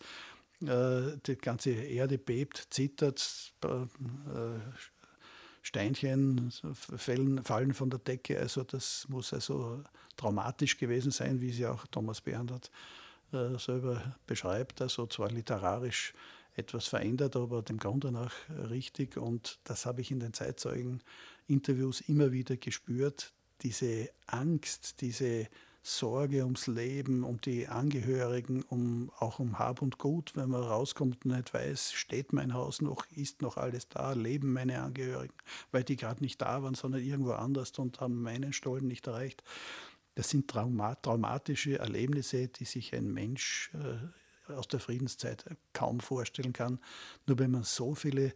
äh, 0.62 1.18
die 1.26 1.36
ganze 1.36 1.72
Erde 1.72 2.20
bebt, 2.20 2.68
zittert, 2.70 3.54
äh, 3.66 4.60
Steinchen 5.64 6.52
fallen, 6.74 7.42
fallen 7.42 7.74
von 7.74 7.90
der 7.90 8.00
Decke. 8.00 8.38
Also 8.38 8.64
das 8.64 9.08
muss 9.08 9.34
also 9.34 9.82
traumatisch 10.18 10.78
gewesen 10.78 11.12
sein, 11.12 11.40
wie 11.40 11.52
sie 11.52 11.66
auch 11.66 11.88
Thomas 11.88 12.20
Bernhard 12.20 12.70
äh, 13.32 13.58
selber 13.58 14.16
beschreibt. 14.28 14.82
Also 14.82 15.08
zwar 15.08 15.32
literarisch 15.32 16.14
etwas 16.56 16.88
verändert, 16.88 17.38
aber 17.38 17.62
dem 17.62 17.78
Grunde 17.78 18.12
nach 18.12 18.34
richtig. 18.70 19.16
Und 19.16 19.60
das 19.64 19.86
habe 19.86 20.02
ich 20.02 20.12
in 20.12 20.20
den 20.20 20.34
Zeitzeugen-Interviews 20.34 22.02
immer 22.02 22.34
wieder 22.34 22.58
gespürt. 22.58 23.32
Diese 23.62 24.10
Angst, 24.28 25.00
diese 25.00 25.48
Sorge 25.86 26.46
ums 26.46 26.68
Leben, 26.68 27.26
um 27.26 27.42
die 27.42 27.68
Angehörigen, 27.68 28.64
um, 28.64 29.12
auch 29.20 29.40
um 29.40 29.60
Hab 29.60 29.82
und 29.82 29.98
Gut, 29.98 30.32
wenn 30.36 30.50
man 30.50 30.64
rauskommt 30.64 31.26
und 31.26 31.36
nicht 31.36 31.54
weiß, 31.54 31.92
steht 31.92 32.32
mein 32.32 32.54
Haus 32.54 32.82
noch, 32.82 33.06
ist 33.12 33.42
noch 33.42 33.58
alles 33.58 33.90
da, 33.90 34.14
leben 34.14 34.54
meine 34.54 34.82
Angehörigen, 34.82 35.36
weil 35.72 35.84
die 35.84 35.98
gerade 35.98 36.24
nicht 36.24 36.42
da 36.42 36.64
waren, 36.64 36.74
sondern 36.74 37.02
irgendwo 37.02 37.34
anders 37.34 37.72
und 37.78 38.00
haben 38.00 38.22
meinen 38.22 38.54
Stollen 38.54 38.88
nicht 38.88 39.08
erreicht. 39.08 39.44
Das 40.16 40.30
sind 40.30 40.48
Trauma 40.50 40.96
traumatische 40.96 41.80
Erlebnisse, 41.80 42.48
die 42.48 42.66
sich 42.66 42.96
ein 42.96 43.12
Mensch 43.12 43.70
äh, 43.74 44.54
aus 44.54 44.70
der 44.70 44.80
Friedenszeit 44.80 45.46
kaum 45.74 46.00
vorstellen 46.00 46.54
kann. 46.54 46.80
Nur 47.28 47.40
wenn 47.40 47.52
man 47.52 47.64
so 47.64 47.94
viele 47.94 48.34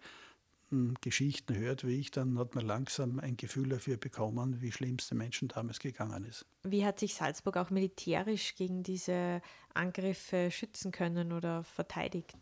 Geschichten 1.02 1.56
hört 1.56 1.86
wie 1.86 2.00
ich, 2.00 2.12
dann 2.12 2.38
hat 2.38 2.56
man 2.56 2.66
langsam 2.66 3.20
ein 3.20 3.38
Gefühl 3.38 3.70
dafür 3.70 3.98
bekommen, 3.98 4.62
wie 4.62 4.72
schlimm 4.72 4.98
es 5.00 5.08
den 5.08 5.18
Menschen 5.18 5.48
damals 5.48 5.80
gegangen 5.80 6.26
ist. 6.26 6.46
Wie 6.64 6.86
hat 6.86 7.00
sich 7.00 7.16
Salzburg 7.16 7.58
auch 7.58 7.70
militärisch 7.70 8.56
gegen 8.56 8.84
diese 8.84 9.42
Angriffe 9.74 10.52
schützen 10.52 10.92
können 10.92 11.32
oder 11.32 11.64
verteidigt? 11.64 12.36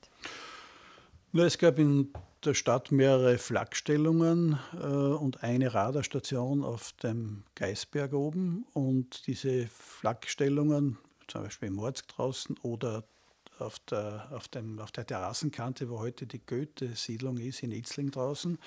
Es 1.34 1.58
gab 1.58 1.80
in 1.80 2.14
der 2.46 2.54
Stadt 2.54 2.92
mehrere 2.92 3.38
Flakstellungen 3.38 4.58
äh, 4.74 4.78
und 4.78 5.44
eine 5.44 5.74
Radarstation 5.74 6.64
auf 6.64 6.94
dem 7.04 7.44
Geisberg 7.56 8.14
oben. 8.14 8.66
Und 8.74 9.28
diese 9.28 9.68
Flakstellungen, 9.68 10.98
zum 11.28 11.44
Beispiel 11.44 11.68
im 11.68 11.76
Morsk 11.76 12.08
draußen 12.08 12.58
oder 12.62 13.04
auf 13.60 13.80
der, 13.80 14.30
auf, 14.32 14.48
dem, 14.48 14.80
auf 14.80 14.92
der 14.92 15.06
Terrassenkante, 15.06 15.90
wo 15.90 16.00
heute 16.00 16.28
die 16.28 16.46
Goethe-Siedlung 16.46 17.38
ist, 17.38 17.64
in 17.64 17.72
Itzling 17.72 18.12
draußen. 18.12 18.58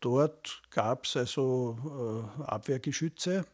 Dort 0.00 0.62
gab 0.70 1.04
es 1.04 1.16
also 1.16 2.26
äh, 2.38 2.42
Abwehrgeschütze, 2.42 3.44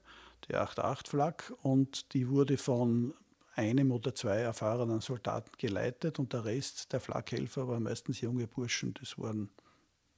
die 0.49 0.55
8.8 0.55 1.09
Flak, 1.09 1.53
und 1.63 2.13
die 2.15 2.29
wurde 2.29 2.57
von 2.57 3.15
einem 3.55 3.91
oder 3.91 4.15
zwei 4.15 4.39
erfahrenen 4.39 5.01
Soldaten 5.01 5.51
geleitet 5.59 6.19
und 6.19 6.33
der 6.33 6.45
Rest 6.45 6.93
der 6.93 7.01
Flakhelfer 7.01 7.67
waren 7.67 7.83
meistens 7.83 8.21
junge 8.21 8.47
Burschen, 8.47 8.95
das 9.01 9.19
waren 9.19 9.49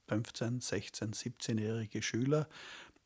15, 0.09 0.61
16, 0.61 1.13
17-jährige 1.13 2.03
Schüler, 2.03 2.49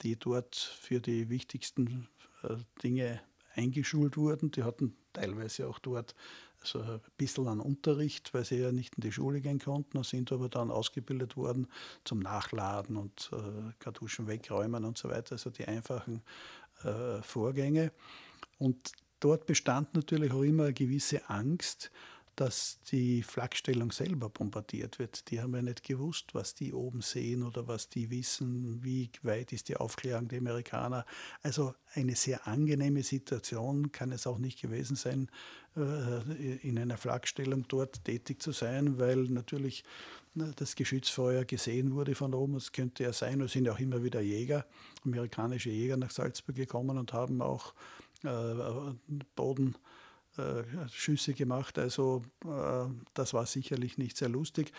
die 0.02 0.16
dort 0.16 0.56
für 0.56 1.00
die 1.00 1.28
wichtigsten 1.28 2.08
äh, 2.42 2.56
Dinge 2.82 3.20
eingeschult 3.54 4.16
wurden. 4.16 4.50
Die 4.50 4.62
hatten 4.62 4.96
teilweise 5.12 5.68
auch 5.68 5.78
dort 5.78 6.14
so 6.64 6.80
ein 6.80 7.00
bisschen 7.16 7.48
an 7.48 7.60
Unterricht, 7.60 8.32
weil 8.34 8.44
sie 8.44 8.58
ja 8.58 8.72
nicht 8.72 8.94
in 8.96 9.02
die 9.02 9.12
Schule 9.12 9.40
gehen 9.40 9.58
konnten, 9.58 10.02
sind 10.04 10.32
aber 10.32 10.48
dann 10.48 10.70
ausgebildet 10.70 11.36
worden 11.36 11.68
zum 12.04 12.20
Nachladen 12.20 12.96
und 12.96 13.30
äh, 13.32 13.72
Kartuschen 13.78 14.26
wegräumen 14.26 14.84
und 14.84 14.98
so 14.98 15.08
weiter, 15.08 15.32
also 15.32 15.50
die 15.50 15.66
einfachen 15.66 16.22
äh, 16.84 17.22
Vorgänge. 17.22 17.92
Und 18.58 18.92
dort 19.20 19.46
bestand 19.46 19.94
natürlich 19.94 20.32
auch 20.32 20.42
immer 20.42 20.64
eine 20.64 20.72
gewisse 20.72 21.28
Angst, 21.28 21.90
dass 22.36 22.80
die 22.90 23.22
Flakstellung 23.22 23.92
selber 23.92 24.30
bombardiert 24.30 24.98
wird. 24.98 25.30
Die 25.30 25.40
haben 25.40 25.54
ja 25.54 25.62
nicht 25.62 25.82
gewusst, 25.82 26.34
was 26.34 26.54
die 26.54 26.72
oben 26.72 27.02
sehen 27.02 27.42
oder 27.42 27.68
was 27.68 27.88
die 27.88 28.10
wissen, 28.10 28.82
wie 28.82 29.10
weit 29.22 29.52
ist 29.52 29.68
die 29.68 29.76
Aufklärung 29.76 30.28
der 30.28 30.38
Amerikaner. 30.38 31.04
Also 31.42 31.74
eine 31.94 32.16
sehr 32.16 32.46
angenehme 32.46 33.02
Situation 33.02 33.92
kann 33.92 34.12
es 34.12 34.26
auch 34.26 34.38
nicht 34.38 34.60
gewesen 34.62 34.96
sein, 34.96 35.30
äh, 35.76 36.56
in 36.62 36.78
einer 36.78 36.96
Flakstellung 36.96 37.66
dort 37.68 38.04
tätig 38.04 38.40
zu 38.40 38.52
sein, 38.52 38.98
weil 38.98 39.24
natürlich 39.24 39.84
ne, 40.34 40.52
das 40.56 40.74
Geschützfeuer 40.74 41.44
gesehen 41.44 41.94
wurde 41.94 42.14
von 42.14 42.32
oben. 42.32 42.54
Das 42.54 42.72
könnte 42.72 43.02
ja 43.02 43.12
sein. 43.12 43.42
Es 43.42 43.52
sind 43.52 43.68
auch 43.68 43.78
immer 43.78 44.02
wieder 44.02 44.22
Jäger, 44.22 44.64
amerikanische 45.04 45.70
Jäger 45.70 45.98
nach 45.98 46.10
Salzburg 46.10 46.56
gekommen 46.56 46.96
und 46.96 47.12
haben 47.12 47.42
auch 47.42 47.74
äh, 48.24 48.94
Boden 49.36 49.74
äh, 49.74 50.01
Schüsse 50.90 51.34
gemacht. 51.34 51.78
Also 51.78 52.22
äh, 52.44 52.86
das 53.14 53.34
war 53.34 53.46
sicherlich 53.46 53.98
nicht 53.98 54.16
sehr 54.16 54.28
lustig. 54.28 54.72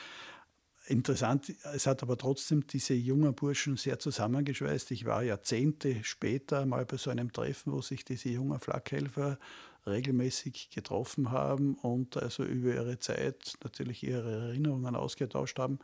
Interessant, 0.87 1.53
es 1.73 1.87
hat 1.87 2.03
aber 2.03 2.17
trotzdem 2.17 2.67
diese 2.67 2.93
jungen 2.93 3.33
Burschen 3.33 3.77
sehr 3.77 3.99
zusammengeschweißt. 3.99 4.91
Ich 4.91 5.05
war 5.05 5.23
Jahrzehnte 5.23 6.03
später 6.03 6.65
mal 6.65 6.85
bei 6.85 6.97
so 6.97 7.09
einem 7.09 7.31
Treffen, 7.31 7.71
wo 7.71 7.81
sich 7.81 8.03
diese 8.03 8.29
jungen 8.29 8.59
Flakhelfer 8.59 9.39
regelmäßig 9.87 10.71
getroffen 10.71 11.31
haben 11.31 11.75
und 11.75 12.17
also 12.17 12.43
über 12.43 12.73
ihre 12.73 12.99
Zeit 12.99 13.53
natürlich 13.63 14.03
ihre 14.03 14.49
Erinnerungen 14.49 14.95
ausgetauscht 14.95 15.57
haben 15.57 15.79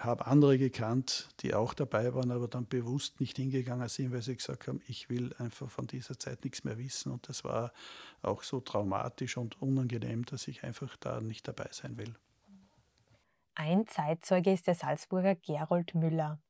habe 0.00 0.26
andere 0.26 0.58
gekannt, 0.58 1.28
die 1.40 1.54
auch 1.54 1.74
dabei 1.74 2.14
waren, 2.14 2.30
aber 2.30 2.48
dann 2.48 2.66
bewusst 2.66 3.20
nicht 3.20 3.36
hingegangen 3.36 3.88
sind, 3.88 4.12
weil 4.12 4.22
sie 4.22 4.36
gesagt 4.36 4.66
haben, 4.66 4.80
ich 4.86 5.08
will 5.08 5.34
einfach 5.38 5.70
von 5.70 5.86
dieser 5.86 6.18
Zeit 6.18 6.44
nichts 6.44 6.64
mehr 6.64 6.78
wissen. 6.78 7.12
Und 7.12 7.28
das 7.28 7.44
war 7.44 7.72
auch 8.22 8.42
so 8.42 8.60
traumatisch 8.60 9.36
und 9.36 9.60
unangenehm, 9.60 10.24
dass 10.24 10.48
ich 10.48 10.64
einfach 10.64 10.96
da 10.96 11.20
nicht 11.20 11.46
dabei 11.46 11.68
sein 11.70 11.98
will. 11.98 12.14
Ein 13.54 13.86
Zeitzeuge 13.86 14.52
ist 14.52 14.66
der 14.66 14.74
Salzburger 14.74 15.34
Gerold 15.34 15.94
Müller. 15.94 16.40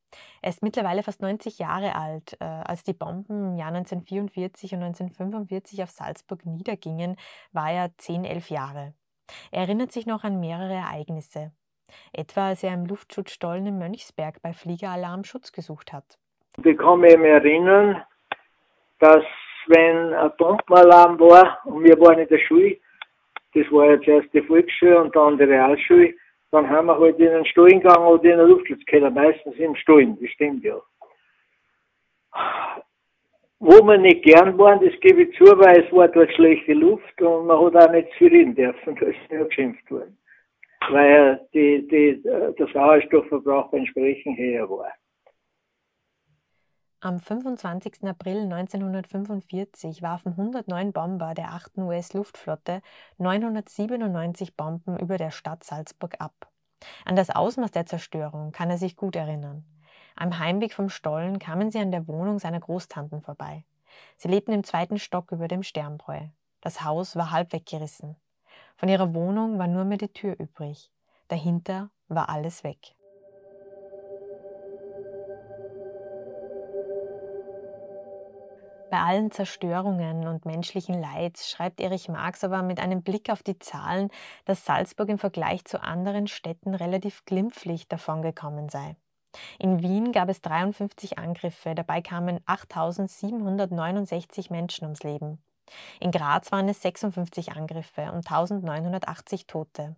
Er 0.43 0.51
ist 0.51 0.63
mittlerweile 0.63 1.03
fast 1.03 1.23
90 1.23 1.59
Jahre 1.59 1.95
alt. 1.95 2.37
Äh, 2.41 2.45
als 2.45 2.83
die 2.85 2.93
Bomben 2.93 3.53
im 3.53 3.57
Jahr 3.57 3.73
1944 3.73 4.75
und 4.75 4.83
1945 4.83 5.83
auf 5.83 5.91
Salzburg 5.91 6.47
niedergingen, 6.47 7.17
war 7.53 7.71
er 7.71 7.97
10, 7.97 8.25
11 8.25 8.51
Jahre. 8.51 8.95
Er 9.51 9.63
erinnert 9.63 9.93
sich 9.93 10.07
noch 10.07 10.25
an 10.25 10.41
mehrere 10.41 10.75
Ereignisse 10.75 11.53
etwa 12.13 12.49
als 12.49 12.63
er 12.63 12.75
im 12.75 12.87
Luftschutzstollen 12.87 13.67
im 13.67 13.79
Mönchsberg 13.79 14.43
bei 14.43 14.53
Fliegeralarm 14.53 15.25
Schutz 15.25 15.53
gesucht 15.53 15.93
hat. 15.93 16.19
Ich 16.65 16.77
kann 16.77 17.01
mich 17.01 17.15
erinnern, 17.15 18.03
dass 18.99 19.25
wenn 19.67 20.13
ein 20.15 20.33
Bombenalarm 20.37 21.19
war 21.21 21.59
und 21.65 21.85
wir 21.85 21.99
waren 22.01 22.19
in 22.19 22.29
der 22.29 22.39
Schule, 22.39 22.77
das 23.55 23.71
war 23.71 23.87
ja 23.87 24.01
zuerst 24.03 24.33
die 24.33 24.43
Volksschule 24.43 25.01
und 25.01 25.15
dann 25.15 25.39
die 25.39 25.45
Realschule, 25.45 26.15
dann 26.51 26.69
haben 26.69 26.87
wir 26.87 26.99
halt 26.99 27.19
in 27.19 27.27
den 27.27 27.47
Stollen 27.47 27.81
gegangen 27.81 28.07
oder 28.07 28.25
in 28.25 28.39
den 28.39 28.49
Luftschutzkeller, 28.49 29.11
meistens 29.11 29.57
im 29.57 29.77
Stollen, 29.77 30.19
das 30.21 30.31
stimmt 30.31 30.65
ja. 30.65 30.81
Wo 33.61 33.87
wir 33.87 33.99
nicht 33.99 34.25
gern 34.25 34.57
waren, 34.59 34.85
das 34.85 34.99
gebe 35.01 35.23
ich 35.23 35.37
zu, 35.37 35.45
weil 35.45 35.85
es 35.85 35.93
war 35.93 36.09
dort 36.09 36.33
schlechte 36.33 36.73
Luft 36.73 37.21
und 37.21 37.47
man 37.47 37.61
hat 37.61 37.77
auch 37.77 37.93
nicht 37.93 38.09
zu 38.19 38.25
reden 38.25 38.55
dürfen, 38.55 38.97
da 39.01 39.07
ist 39.07 39.19
ja 39.31 39.45
geschimpft 39.45 39.91
worden 39.91 40.17
weil 40.89 41.47
die, 41.53 41.87
die, 41.89 42.23
der 42.23 42.67
Sauerstoffverbrauch 42.73 43.73
entsprechend 43.73 44.39
höher 44.39 44.69
war. 44.69 44.93
Am 47.03 47.19
25. 47.19 48.05
April 48.05 48.43
1945 48.43 50.03
warfen 50.03 50.33
109 50.33 50.93
Bomber 50.93 51.33
der 51.33 51.53
8. 51.53 51.79
US-Luftflotte 51.79 52.83
997 53.17 54.55
Bomben 54.55 54.99
über 54.99 55.17
der 55.17 55.31
Stadt 55.31 55.65
Salzburg 55.65 56.17
ab. 56.19 56.51
An 57.07 57.17
das 57.17 57.31
Ausmaß 57.31 57.71
der 57.71 57.87
Zerstörung 57.87 58.53
kann 58.53 58.69
er 58.69 58.77
sich 58.77 58.97
gut 58.97 59.17
erinnern. 59.17 59.65
Am 60.15 60.39
Heimweg 60.39 60.75
vom 60.75 60.91
Stollen 60.91 61.39
kamen 61.39 61.71
sie 61.71 61.79
an 61.79 61.91
der 61.91 62.07
Wohnung 62.07 62.39
seiner 62.39 62.61
Großtanten 62.61 63.23
vorbei. 63.23 63.65
Sie 64.19 64.29
lebten 64.29 64.53
im 64.53 64.65
zweiten 64.65 64.99
Stock 64.99 65.33
über 65.33 65.49
dem 65.49 65.63
Sternbräu. 65.63 66.21
Das 66.61 66.85
Haus 66.85 67.17
war 67.17 67.31
halb 67.31 67.55
weggerissen. 67.55 68.17
Von 68.81 68.89
ihrer 68.89 69.13
Wohnung 69.13 69.59
war 69.59 69.67
nur 69.67 69.85
mehr 69.85 69.99
die 69.99 70.09
Tür 70.09 70.35
übrig. 70.39 70.91
Dahinter 71.29 71.91
war 72.09 72.31
alles 72.31 72.65
weg. 72.65 72.97
Bei 78.91 79.01
allen 79.01 79.31
Zerstörungen 79.31 80.27
und 80.27 80.47
menschlichen 80.47 80.99
Leids 80.99 81.51
schreibt 81.51 81.79
Erich 81.79 82.09
Marx 82.09 82.43
aber 82.43 82.63
mit 82.63 82.81
einem 82.81 83.03
Blick 83.03 83.29
auf 83.29 83.43
die 83.43 83.59
Zahlen, 83.59 84.09
dass 84.47 84.65
Salzburg 84.65 85.11
im 85.11 85.19
Vergleich 85.19 85.67
zu 85.67 85.83
anderen 85.83 86.27
Städten 86.27 86.75
relativ 86.75 87.27
glimpflich 87.27 87.87
davongekommen 87.87 88.71
sei. 88.71 88.97
In 89.59 89.83
Wien 89.83 90.11
gab 90.11 90.31
es 90.31 90.41
53 90.41 91.19
Angriffe, 91.19 91.75
dabei 91.75 92.01
kamen 92.01 92.41
8769 92.47 94.49
Menschen 94.49 94.87
ums 94.87 95.03
Leben. 95.03 95.39
In 96.01 96.11
Graz 96.11 96.53
waren 96.53 96.69
es 96.69 96.83
56 96.83 97.53
Angriffe 97.53 98.13
und 98.13 98.31
1980 98.31 99.47
Tote. 99.47 99.97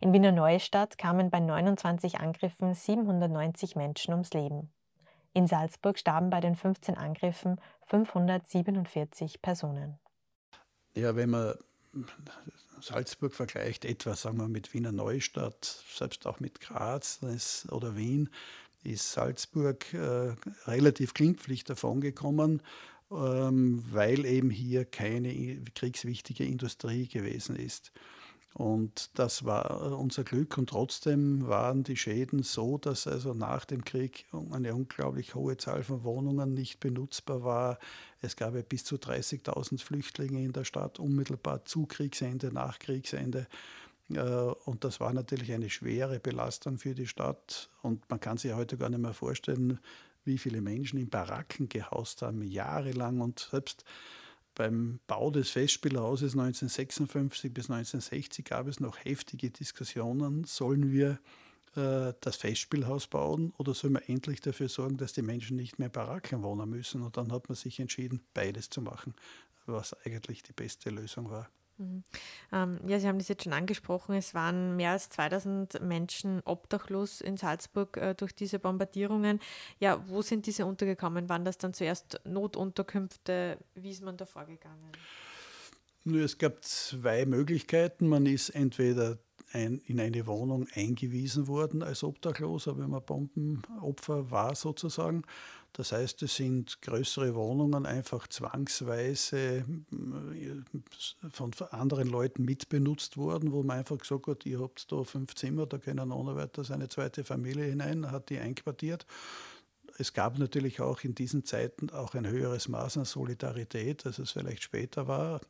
In 0.00 0.12
Wiener 0.12 0.32
Neustadt 0.32 0.98
kamen 0.98 1.30
bei 1.30 1.40
29 1.40 2.18
Angriffen 2.20 2.74
790 2.74 3.76
Menschen 3.76 4.12
ums 4.12 4.32
Leben. 4.32 4.72
In 5.34 5.46
Salzburg 5.46 5.98
starben 5.98 6.30
bei 6.30 6.40
den 6.40 6.56
15 6.56 6.96
Angriffen 6.96 7.60
547 7.86 9.40
Personen. 9.40 9.98
Ja, 10.94 11.14
wenn 11.14 11.30
man 11.30 11.54
Salzburg 12.80 13.34
vergleicht, 13.34 13.84
etwa 13.84 14.14
sagen 14.14 14.38
wir 14.38 14.48
mit 14.48 14.74
Wiener 14.74 14.92
Neustadt, 14.92 15.64
selbst 15.94 16.26
auch 16.26 16.40
mit 16.40 16.60
Graz 16.60 17.20
oder 17.70 17.96
Wien, 17.96 18.30
ist 18.84 19.12
Salzburg 19.12 19.92
äh, 19.92 20.34
relativ 20.66 21.14
glimpflich 21.14 21.64
davongekommen. 21.64 22.62
Ähm, 23.10 23.82
weil 23.90 24.26
eben 24.26 24.50
hier 24.50 24.84
keine 24.84 25.62
kriegswichtige 25.74 26.44
Industrie 26.44 27.08
gewesen 27.08 27.56
ist. 27.56 27.90
Und 28.54 29.10
das 29.18 29.44
war 29.44 29.98
unser 29.98 30.24
Glück. 30.24 30.58
Und 30.58 30.70
trotzdem 30.70 31.46
waren 31.46 31.84
die 31.84 31.96
Schäden 31.96 32.42
so, 32.42 32.76
dass 32.76 33.06
also 33.06 33.32
nach 33.32 33.64
dem 33.64 33.84
Krieg 33.84 34.26
eine 34.50 34.74
unglaublich 34.74 35.34
hohe 35.34 35.56
Zahl 35.56 35.84
von 35.84 36.02
Wohnungen 36.02 36.54
nicht 36.54 36.80
benutzbar 36.80 37.44
war. 37.44 37.78
Es 38.20 38.36
gab 38.36 38.54
ja 38.54 38.62
bis 38.62 38.84
zu 38.84 38.96
30.000 38.96 39.80
Flüchtlinge 39.80 40.42
in 40.42 40.52
der 40.52 40.64
Stadt, 40.64 40.98
unmittelbar 40.98 41.64
zu 41.64 41.86
Kriegsende, 41.86 42.52
nach 42.52 42.78
Kriegsende. 42.78 43.46
Äh, 44.10 44.20
und 44.20 44.84
das 44.84 44.98
war 45.00 45.12
natürlich 45.12 45.52
eine 45.52 45.70
schwere 45.70 46.18
Belastung 46.18 46.78
für 46.78 46.94
die 46.94 47.06
Stadt. 47.06 47.70
Und 47.82 48.08
man 48.10 48.20
kann 48.20 48.38
sich 48.38 48.52
heute 48.54 48.76
gar 48.76 48.88
nicht 48.88 49.00
mehr 49.00 49.14
vorstellen, 49.14 49.78
wie 50.28 50.38
viele 50.38 50.60
Menschen 50.60 51.00
in 51.00 51.08
Baracken 51.08 51.68
gehaust 51.68 52.22
haben, 52.22 52.42
jahrelang 52.42 53.20
und 53.20 53.48
selbst 53.50 53.84
beim 54.54 55.00
Bau 55.06 55.30
des 55.30 55.50
Festspielhauses 55.50 56.32
1956 56.32 57.52
bis 57.52 57.70
1960 57.70 58.44
gab 58.44 58.66
es 58.66 58.80
noch 58.80 58.96
heftige 59.04 59.50
Diskussionen, 59.50 60.44
sollen 60.44 60.92
wir 60.92 61.18
äh, 61.76 62.12
das 62.20 62.36
Festspielhaus 62.36 63.06
bauen 63.06 63.52
oder 63.56 63.72
sollen 63.74 63.94
wir 63.94 64.08
endlich 64.08 64.40
dafür 64.40 64.68
sorgen, 64.68 64.96
dass 64.96 65.12
die 65.12 65.22
Menschen 65.22 65.56
nicht 65.56 65.78
mehr 65.78 65.88
Baracken 65.88 66.42
wohnen 66.42 66.68
müssen? 66.68 67.02
Und 67.02 67.16
dann 67.16 67.32
hat 67.32 67.48
man 67.48 67.56
sich 67.56 67.78
entschieden, 67.78 68.20
beides 68.34 68.68
zu 68.68 68.82
machen, 68.82 69.14
was 69.66 69.94
eigentlich 70.04 70.42
die 70.42 70.52
beste 70.52 70.90
Lösung 70.90 71.30
war. 71.30 71.48
Mhm. 71.78 72.02
Ähm, 72.52 72.80
ja, 72.86 72.98
Sie 72.98 73.06
haben 73.06 73.18
das 73.18 73.28
jetzt 73.28 73.44
schon 73.44 73.52
angesprochen. 73.52 74.16
Es 74.16 74.34
waren 74.34 74.76
mehr 74.76 74.92
als 74.92 75.08
2000 75.10 75.80
Menschen 75.80 76.40
obdachlos 76.44 77.20
in 77.20 77.36
Salzburg 77.36 77.96
äh, 77.96 78.14
durch 78.14 78.34
diese 78.34 78.58
Bombardierungen. 78.58 79.40
Ja, 79.78 80.06
wo 80.08 80.22
sind 80.22 80.46
diese 80.46 80.66
untergekommen? 80.66 81.28
Waren 81.28 81.44
das 81.44 81.58
dann 81.58 81.72
zuerst 81.72 82.20
Notunterkünfte? 82.24 83.58
Wie 83.74 83.90
ist 83.90 84.02
man 84.02 84.16
da 84.16 84.26
vorgegangen? 84.26 84.92
Es 86.16 86.38
gab 86.38 86.64
zwei 86.64 87.26
Möglichkeiten. 87.26 88.08
Man 88.08 88.26
ist 88.26 88.50
entweder 88.50 89.18
ein, 89.52 89.78
in 89.86 90.00
eine 90.00 90.26
Wohnung 90.26 90.66
eingewiesen 90.74 91.46
worden 91.48 91.82
als 91.82 92.04
Obdachloser, 92.04 92.78
wenn 92.78 92.90
man 92.90 93.04
Bombenopfer 93.04 94.30
war 94.30 94.54
sozusagen. 94.54 95.22
Das 95.72 95.92
heißt, 95.92 96.22
es 96.22 96.36
sind 96.36 96.80
größere 96.82 97.34
Wohnungen 97.34 97.86
einfach 97.86 98.26
zwangsweise 98.26 99.58
äh, 99.58 99.64
von 101.30 101.52
anderen 101.70 102.08
Leuten 102.08 102.44
mitbenutzt 102.44 103.16
worden, 103.16 103.52
wo 103.52 103.62
man 103.62 103.78
einfach 103.78 103.98
gesagt 103.98 104.26
hat, 104.26 104.46
ihr 104.46 104.60
habt 104.60 104.90
da 104.90 105.04
fünf 105.04 105.34
Zimmer, 105.34 105.66
da 105.66 105.78
können 105.78 106.10
ohne 106.10 106.36
weiteres 106.36 106.70
eine 106.70 106.88
zweite 106.88 107.22
Familie 107.22 107.64
hinein, 107.64 108.10
hat 108.10 108.30
die 108.30 108.38
einquartiert. 108.38 109.06
Es 109.98 110.12
gab 110.12 110.38
natürlich 110.38 110.80
auch 110.80 111.00
in 111.02 111.14
diesen 111.14 111.44
Zeiten 111.44 111.90
auch 111.90 112.14
ein 112.14 112.26
höheres 112.26 112.68
Maß 112.68 112.98
an 112.98 113.04
Solidarität, 113.04 114.06
als 114.06 114.18
es 114.18 114.32
vielleicht 114.32 114.62
später 114.62 115.08
war. 115.08 115.40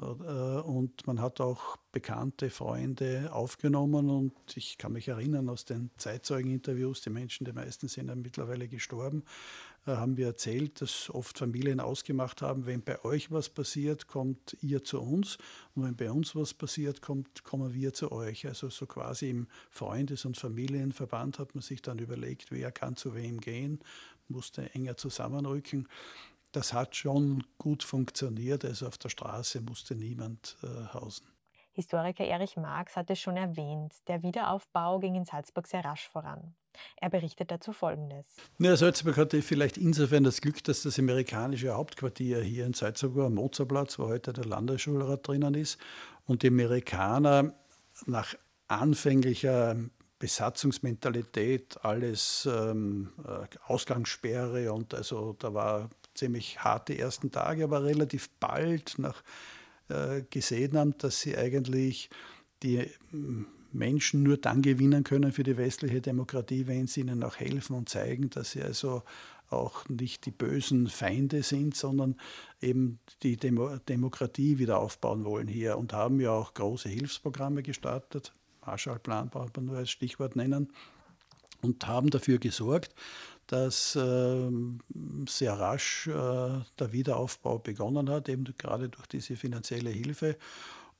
Und 0.00 1.06
man 1.08 1.20
hat 1.20 1.40
auch 1.40 1.76
bekannte 1.90 2.50
Freunde 2.50 3.32
aufgenommen 3.32 4.10
und 4.10 4.32
ich 4.56 4.78
kann 4.78 4.92
mich 4.92 5.08
erinnern 5.08 5.48
aus 5.48 5.64
den 5.64 5.90
Zeitzeugeninterviews, 5.96 7.00
die 7.00 7.10
Menschen, 7.10 7.44
die 7.44 7.52
meisten 7.52 7.88
sind 7.88 8.06
ja 8.08 8.14
mittlerweile 8.14 8.68
gestorben, 8.68 9.24
haben 9.86 10.16
wir 10.16 10.26
erzählt, 10.26 10.80
dass 10.82 11.10
oft 11.10 11.38
Familien 11.38 11.80
ausgemacht 11.80 12.42
haben, 12.42 12.66
wenn 12.66 12.82
bei 12.82 13.04
euch 13.04 13.32
was 13.32 13.48
passiert, 13.48 14.06
kommt 14.06 14.56
ihr 14.60 14.84
zu 14.84 15.00
uns 15.00 15.38
und 15.74 15.82
wenn 15.82 15.96
bei 15.96 16.12
uns 16.12 16.36
was 16.36 16.54
passiert, 16.54 17.02
kommt, 17.02 17.42
kommen 17.42 17.74
wir 17.74 17.92
zu 17.92 18.12
euch. 18.12 18.46
Also 18.46 18.70
so 18.70 18.86
quasi 18.86 19.30
im 19.30 19.48
Freundes- 19.70 20.24
und 20.24 20.36
Familienverband 20.36 21.40
hat 21.40 21.56
man 21.56 21.62
sich 21.62 21.82
dann 21.82 21.98
überlegt, 21.98 22.52
wer 22.52 22.70
kann 22.70 22.94
zu 22.94 23.16
wem 23.16 23.40
gehen, 23.40 23.80
musste 24.28 24.72
enger 24.74 24.96
zusammenrücken. 24.96 25.88
Das 26.52 26.72
hat 26.72 26.96
schon 26.96 27.44
gut 27.58 27.82
funktioniert, 27.82 28.64
also 28.64 28.86
auf 28.86 28.98
der 28.98 29.10
Straße 29.10 29.60
musste 29.60 29.94
niemand 29.94 30.56
äh, 30.62 30.94
hausen. 30.94 31.26
Historiker 31.72 32.24
Erich 32.24 32.56
Marx 32.56 32.96
hat 32.96 33.08
es 33.10 33.20
schon 33.20 33.36
erwähnt, 33.36 33.94
der 34.08 34.22
Wiederaufbau 34.22 34.98
ging 34.98 35.14
in 35.14 35.24
Salzburg 35.24 35.68
sehr 35.68 35.84
rasch 35.84 36.08
voran. 36.08 36.54
Er 36.96 37.10
berichtet 37.10 37.50
dazu 37.50 37.72
Folgendes. 37.72 38.26
Ja, 38.58 38.76
Salzburg 38.76 39.16
hatte 39.16 39.42
vielleicht 39.42 39.76
insofern 39.76 40.24
das 40.24 40.40
Glück, 40.40 40.62
dass 40.64 40.82
das 40.82 40.98
amerikanische 40.98 41.74
Hauptquartier 41.74 42.40
hier 42.40 42.66
in 42.66 42.72
Salzburg 42.72 43.26
am 43.26 43.34
Mozartplatz, 43.34 43.98
wo 43.98 44.08
heute 44.08 44.32
der 44.32 44.44
Landesschulrat 44.44 45.26
drinnen 45.26 45.54
ist, 45.54 45.78
und 46.26 46.42
die 46.42 46.48
Amerikaner 46.48 47.54
nach 48.06 48.34
anfänglicher 48.68 49.76
Besatzungsmentalität, 50.18 51.78
alles 51.84 52.48
ähm, 52.52 53.12
äh, 53.24 53.46
Ausgangssperre 53.66 54.72
und 54.72 54.94
also 54.94 55.36
da 55.38 55.54
war 55.54 55.90
ziemlich 56.18 56.60
hart 56.60 56.88
die 56.88 56.98
ersten 56.98 57.30
Tage, 57.30 57.64
aber 57.64 57.84
relativ 57.84 58.28
bald 58.40 58.98
nach 58.98 59.22
äh, 59.88 60.22
gesehen 60.30 60.76
haben, 60.76 60.98
dass 60.98 61.20
sie 61.20 61.36
eigentlich 61.36 62.10
die 62.62 62.90
Menschen 63.72 64.22
nur 64.22 64.36
dann 64.36 64.62
gewinnen 64.62 65.04
können 65.04 65.32
für 65.32 65.42
die 65.42 65.56
westliche 65.56 66.00
Demokratie, 66.00 66.66
wenn 66.66 66.86
sie 66.86 67.00
ihnen 67.00 67.22
auch 67.22 67.36
helfen 67.36 67.76
und 67.76 67.88
zeigen, 67.88 68.30
dass 68.30 68.52
sie 68.52 68.62
also 68.62 69.02
auch 69.50 69.88
nicht 69.88 70.26
die 70.26 70.30
bösen 70.30 70.88
Feinde 70.88 71.42
sind, 71.42 71.74
sondern 71.74 72.16
eben 72.60 72.98
die 73.22 73.36
Demo 73.36 73.78
Demokratie 73.88 74.58
wieder 74.58 74.78
aufbauen 74.78 75.24
wollen 75.24 75.48
hier 75.48 75.78
und 75.78 75.92
haben 75.92 76.20
ja 76.20 76.32
auch 76.32 76.52
große 76.54 76.88
Hilfsprogramme 76.88 77.62
gestartet. 77.62 78.32
Marshallplan 78.66 79.30
braucht 79.30 79.56
man 79.56 79.66
nur 79.66 79.78
als 79.78 79.90
Stichwort 79.90 80.36
nennen 80.36 80.70
und 81.62 81.86
haben 81.86 82.10
dafür 82.10 82.38
gesorgt, 82.38 82.94
dass 83.48 83.96
äh, 83.96 84.50
sehr 85.28 85.54
rasch 85.54 86.06
äh, 86.06 86.12
der 86.12 86.92
Wiederaufbau 86.92 87.58
begonnen 87.58 88.08
hat, 88.10 88.28
eben 88.28 88.44
gerade 88.56 88.88
durch 88.88 89.06
diese 89.06 89.36
finanzielle 89.36 89.90
Hilfe. 89.90 90.36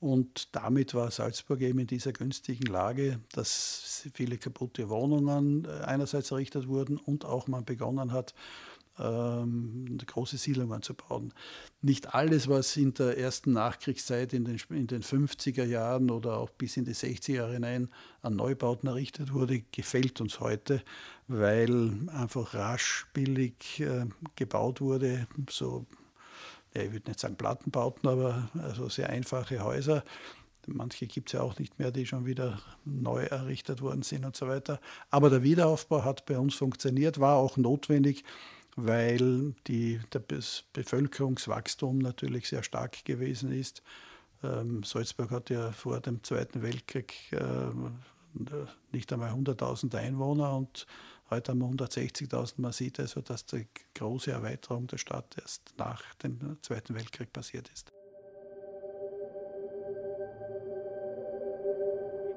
Und 0.01 0.55
damit 0.55 0.95
war 0.95 1.11
Salzburg 1.11 1.61
eben 1.61 1.81
in 1.81 1.87
dieser 1.87 2.13
günstigen 2.13 2.67
Lage, 2.67 3.21
dass 3.33 4.09
viele 4.15 4.39
kaputte 4.39 4.89
Wohnungen 4.89 5.65
äh, 5.65 5.85
einerseits 5.85 6.31
errichtet 6.31 6.69
wurden 6.69 6.97
und 6.97 7.25
auch 7.25 7.49
man 7.49 7.65
begonnen 7.65 8.13
hat, 8.13 8.33
ähm, 8.33 8.68
große 8.99 10.37
Siedlungen 10.37 10.83
zu 10.83 10.95
bauen. 10.95 11.33
Nicht 11.81 12.15
alles, 12.15 12.49
was 12.49 12.77
in 12.77 12.95
der 12.95 13.17
ersten 13.19 13.53
Nachkriegszeit 13.53 14.33
in 14.33 14.45
den, 14.45 14.61
in 14.71 14.87
den 14.87 15.03
50er 15.03 15.65
Jahren 15.65 16.11
oder 16.11 16.39
auch 16.39 16.51
bis 16.51 16.77
in 16.77 16.85
die 16.85 16.95
60er 16.95 17.35
Jahre 17.35 17.55
hinein 17.55 17.89
an 18.23 18.37
Neubauten 18.37 18.89
errichtet 18.89 19.33
wurde, 19.33 19.63
gefällt 19.73 20.21
uns 20.21 20.41
heute, 20.41 20.83
weil 21.29 21.93
einfach 22.09 22.55
rasch 22.55 23.07
billig 23.13 23.81
äh, 23.81 24.07
gebaut 24.37 24.81
wurde, 24.81 25.27
so 25.49 25.87
ja, 26.75 26.83
ich 26.83 26.93
würde 26.93 27.11
nicht 27.11 27.21
sagen 27.21 27.37
Plattenbauten, 27.37 28.09
aber 28.09 28.49
also 28.63 28.89
sehr 28.89 29.11
einfache 29.11 29.63
Häuser. 29.63 30.05
Manche 30.67 31.07
gibt 31.07 31.31
es 31.31 31.33
ja 31.33 31.41
auch 31.41 31.59
nicht 31.59 31.79
mehr, 31.79 31.91
die 31.91 32.05
schon 32.05 32.27
wieder 32.27 32.61
neu 32.85 33.23
errichtet 33.23 33.81
worden 33.81 34.03
sind 34.03 34.27
und 34.27 34.37
so 34.37 34.49
weiter. 34.49 34.81
Aber 35.11 35.31
der 35.31 35.43
Wiederaufbau 35.43 36.05
hat 36.05 36.27
bei 36.27 36.39
uns 36.39 36.55
funktioniert, 36.55 37.19
war 37.21 37.37
auch 37.37 37.57
notwendig, 37.57 38.23
weil 38.87 39.55
die, 39.67 40.01
das 40.11 40.65
Bevölkerungswachstum 40.73 41.99
natürlich 41.99 42.49
sehr 42.49 42.63
stark 42.63 43.05
gewesen 43.05 43.53
ist. 43.53 43.83
Ähm, 44.43 44.83
Salzburg 44.85 45.31
hat 45.31 45.51
ja 45.51 45.73
vor 45.73 46.01
dem 46.01 46.23
Zweiten 46.23 46.63
Weltkrieg 46.63 47.33
äh, 47.33 47.39
nicht 48.93 49.13
einmal 49.13 49.33
100.000 49.33 49.97
Einwohner 49.97 50.57
und 50.57 50.87
Heute 51.31 51.53
haben 51.53 51.59
wir 51.59 51.67
160.000. 51.67 52.55
Man 52.57 52.73
sieht 52.73 52.99
also, 52.99 53.21
dass 53.21 53.45
die 53.45 53.69
große 53.95 54.31
Erweiterung 54.31 54.87
der 54.87 54.97
Stadt 54.97 55.37
erst 55.39 55.75
nach 55.77 56.03
dem 56.15 56.57
Zweiten 56.63 56.95
Weltkrieg 56.95 57.35
passiert 57.35 57.69
ist. 57.69 57.93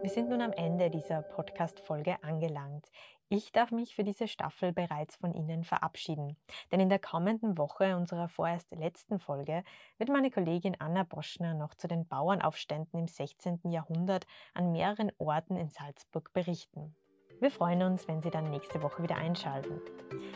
Wir 0.02 0.10
sind 0.10 0.30
nun 0.30 0.42
am 0.42 0.52
Ende 0.52 0.90
dieser 0.90 1.22
Podcast-Folge 1.22 2.22
angelangt. 2.22 2.92
Ich 3.34 3.54
darf 3.54 3.72
mich 3.72 3.96
für 3.96 4.04
diese 4.04 4.28
Staffel 4.28 4.74
bereits 4.74 5.16
von 5.16 5.34
Ihnen 5.34 5.64
verabschieden, 5.64 6.36
denn 6.70 6.82
in 6.82 6.90
der 6.90 7.00
kommenden 7.00 7.58
Woche 7.58 7.96
unserer 7.96 8.28
vorerst 8.28 8.70
letzten 8.76 9.20
Folge 9.20 9.64
wird 9.98 10.10
meine 10.10 10.30
Kollegin 10.30 10.76
Anna 10.82 11.04
Boschner 11.04 11.54
noch 11.54 11.74
zu 11.74 11.88
den 11.88 12.06
Bauernaufständen 12.06 13.00
im 13.00 13.08
16. 13.08 13.62
Jahrhundert 13.72 14.28
an 14.54 14.74
mehreren 14.74 15.14
Orten 15.18 15.56
in 15.56 15.70
Salzburg 15.70 16.34
berichten. 16.34 16.94
Wir 17.40 17.52
freuen 17.52 17.84
uns, 17.84 18.06
wenn 18.10 18.22
Sie 18.22 18.32
dann 18.32 18.50
nächste 18.50 18.84
Woche 18.84 19.02
wieder 19.02 19.16
einschalten. 19.16 19.80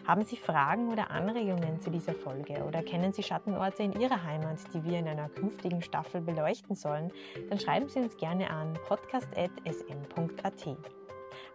Haben 0.08 0.24
Sie 0.24 0.38
Fragen 0.38 0.90
oder 0.90 1.12
Anregungen 1.12 1.82
zu 1.82 1.92
dieser 1.92 2.16
Folge 2.16 2.64
oder 2.64 2.82
kennen 2.82 3.12
Sie 3.12 3.24
Schattenorte 3.24 3.84
in 3.84 4.00
Ihrer 4.00 4.24
Heimat, 4.24 4.60
die 4.74 4.86
wir 4.86 5.00
in 5.00 5.10
einer 5.10 5.28
künftigen 5.28 5.82
Staffel 5.82 6.22
beleuchten 6.22 6.78
sollen, 6.78 7.12
dann 7.50 7.60
schreiben 7.60 7.90
Sie 7.90 8.00
uns 8.00 8.16
gerne 8.16 8.50
an 8.50 8.74
podcast.sn.at. 8.88 10.78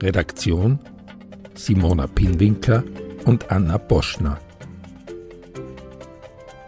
Redaktion 0.00 0.78
Simona 1.54 2.06
Pinwinkler 2.06 2.84
und 3.24 3.50
Anna 3.50 3.78
Boschner. 3.78 4.38